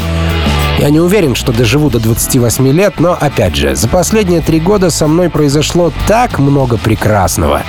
Я 0.82 0.90
не 0.90 0.98
уверен, 0.98 1.36
что 1.36 1.52
доживу 1.52 1.90
до 1.90 2.00
28 2.00 2.66
лет, 2.72 2.98
но, 2.98 3.12
опять 3.12 3.54
же, 3.54 3.76
за 3.76 3.86
последние 3.86 4.40
три 4.40 4.58
года 4.58 4.90
со 4.90 5.06
мной 5.06 5.30
произошло 5.30 5.92
так 6.08 6.40
много 6.40 6.76
прекрасного. 6.76 7.62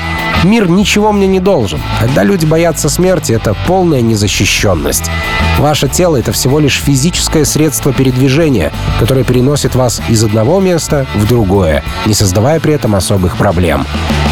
Мир 0.43 0.68
ничего 0.68 1.11
мне 1.11 1.28
не 1.28 1.39
должен. 1.39 1.80
Когда 1.99 2.24
люди 2.24 2.47
боятся 2.47 2.89
смерти, 2.89 3.34
это 3.34 3.55
полная 3.68 4.01
незащищенность. 4.01 5.11
Ваше 5.59 5.88
тело— 5.89 6.16
это 6.18 6.32
всего 6.32 6.59
лишь 6.59 6.82
физическое 6.82 7.45
средство 7.45 7.93
передвижения, 7.93 8.74
которое 8.99 9.24
переносит 9.24 9.76
вас 9.76 10.01
из 10.09 10.24
одного 10.24 10.59
места 10.59 11.05
в 11.14 11.28
другое, 11.28 11.84
не 12.07 12.16
создавая 12.16 12.59
при 12.59 12.74
этом 12.74 12.95
особых 12.95 13.38
проблем. 13.38 13.86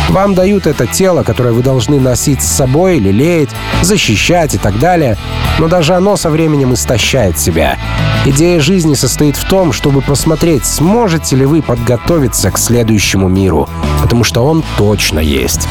Вам 0.09 0.33
дают 0.33 0.65
это 0.65 0.87
тело, 0.87 1.21
которое 1.23 1.53
вы 1.53 1.61
должны 1.61 1.99
носить 1.99 2.41
с 2.41 2.51
собой, 2.51 2.97
лелеять, 2.97 3.51
защищать 3.83 4.55
и 4.55 4.57
так 4.57 4.79
далее, 4.79 5.17
но 5.59 5.67
даже 5.67 5.93
оно 5.93 6.17
со 6.17 6.29
временем 6.29 6.73
истощает 6.73 7.39
себя. 7.39 7.77
Идея 8.25 8.59
жизни 8.71 8.93
состоит 8.93 9.35
в 9.35 9.49
том, 9.49 9.73
чтобы 9.73 9.99
посмотреть, 9.99 10.65
сможете 10.65 11.35
ли 11.35 11.45
вы 11.45 11.61
подготовиться 11.61 12.49
к 12.51 12.57
следующему 12.57 13.27
миру, 13.27 13.67
потому 14.01 14.23
что 14.23 14.45
он 14.45 14.63
точно 14.77 15.19
есть. 15.19 15.67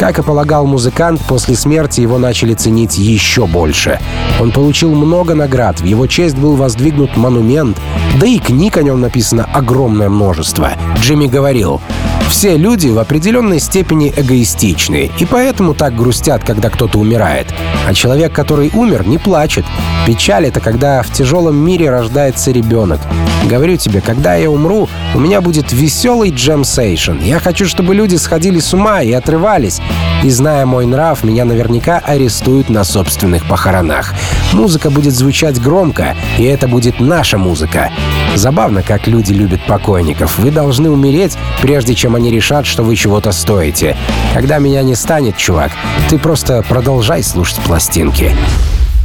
Как 0.00 0.18
и 0.18 0.22
полагал 0.22 0.66
музыкант, 0.66 1.20
после 1.28 1.54
смерти 1.54 2.00
его 2.00 2.18
начали 2.18 2.54
ценить 2.54 2.98
еще 2.98 3.46
больше. 3.46 4.00
Он 4.40 4.50
получил 4.50 4.92
много 4.92 5.36
наград, 5.36 5.80
в 5.80 5.84
его 5.84 6.08
честь 6.08 6.36
был 6.36 6.56
воздвигнут 6.56 7.16
монумент, 7.16 7.78
да 8.18 8.26
и 8.26 8.40
книг 8.40 8.76
о 8.76 8.82
нем 8.82 9.00
написано 9.00 9.44
огромное 9.44 10.08
множество. 10.08 10.72
Джимми 10.98 11.28
говорил, 11.28 11.80
все 12.28 12.56
люди 12.56 12.88
в 12.88 12.98
определенной 12.98 13.60
степени 13.60 14.12
эгоистичны, 14.16 15.10
и 15.18 15.24
поэтому 15.24 15.74
так 15.74 15.96
грустят, 15.96 16.44
когда 16.44 16.70
кто-то 16.70 16.98
умирает. 16.98 17.46
А 17.86 17.94
человек, 17.94 18.32
который 18.32 18.70
умер, 18.74 19.06
не 19.06 19.18
плачет. 19.18 19.64
Печаль— 20.06 20.46
это 20.48 20.60
когда 20.60 21.02
в 21.02 21.10
тяжелом 21.12 21.56
мире 21.56 21.90
рождается 21.90 22.50
ребенок. 22.50 23.00
Говорю 23.48 23.76
тебе, 23.76 24.00
когда 24.00 24.34
я 24.34 24.50
умру, 24.50 24.88
у 25.14 25.20
меня 25.20 25.40
будет 25.40 25.72
веселый 25.72 26.30
джемсейшн. 26.30 27.18
Я 27.22 27.38
хочу, 27.38 27.66
чтобы 27.66 27.94
люди 27.94 28.16
сходили 28.16 28.60
с 28.60 28.72
ума 28.72 29.02
и 29.02 29.12
отрывались. 29.12 29.80
И 30.22 30.30
зная 30.30 30.66
мой 30.66 30.86
нрав, 30.86 31.24
меня 31.24 31.44
наверняка 31.44 31.98
арестуют 31.98 32.70
на 32.70 32.84
собственных 32.84 33.44
похоронах. 33.46 34.14
Музыка 34.52 34.90
будет 34.90 35.14
звучать 35.14 35.60
громко, 35.60 36.14
и 36.38 36.44
это 36.44 36.68
будет 36.68 37.00
наша 37.00 37.38
музыка. 37.38 37.90
Забавно, 38.36 38.82
как 38.82 39.06
люди 39.06 39.32
любят 39.32 39.66
покойников. 39.66 40.38
Вы 40.38 40.50
должны 40.50 40.90
умереть, 40.90 41.36
прежде 41.60 41.94
чем 41.94 42.14
они 42.14 42.30
решат, 42.30 42.66
что 42.66 42.82
вы 42.82 42.94
чего-то 42.94 43.32
стоите. 43.32 43.96
Когда 44.34 44.58
меня 44.58 44.82
не 44.82 44.94
станет, 44.94 45.36
чувак, 45.36 45.72
ты 46.08 46.18
просто 46.18 46.62
продолжай 46.68 47.22
слушать 47.22 47.58
пластинки. 47.60 48.34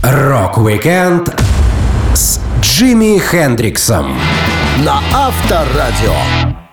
Рок-викенд 0.03 1.35
с 2.13 2.39
Джимми 2.61 3.19
Хендриксом 3.19 4.17
на 4.85 5.01
Авторадио. 5.13 6.66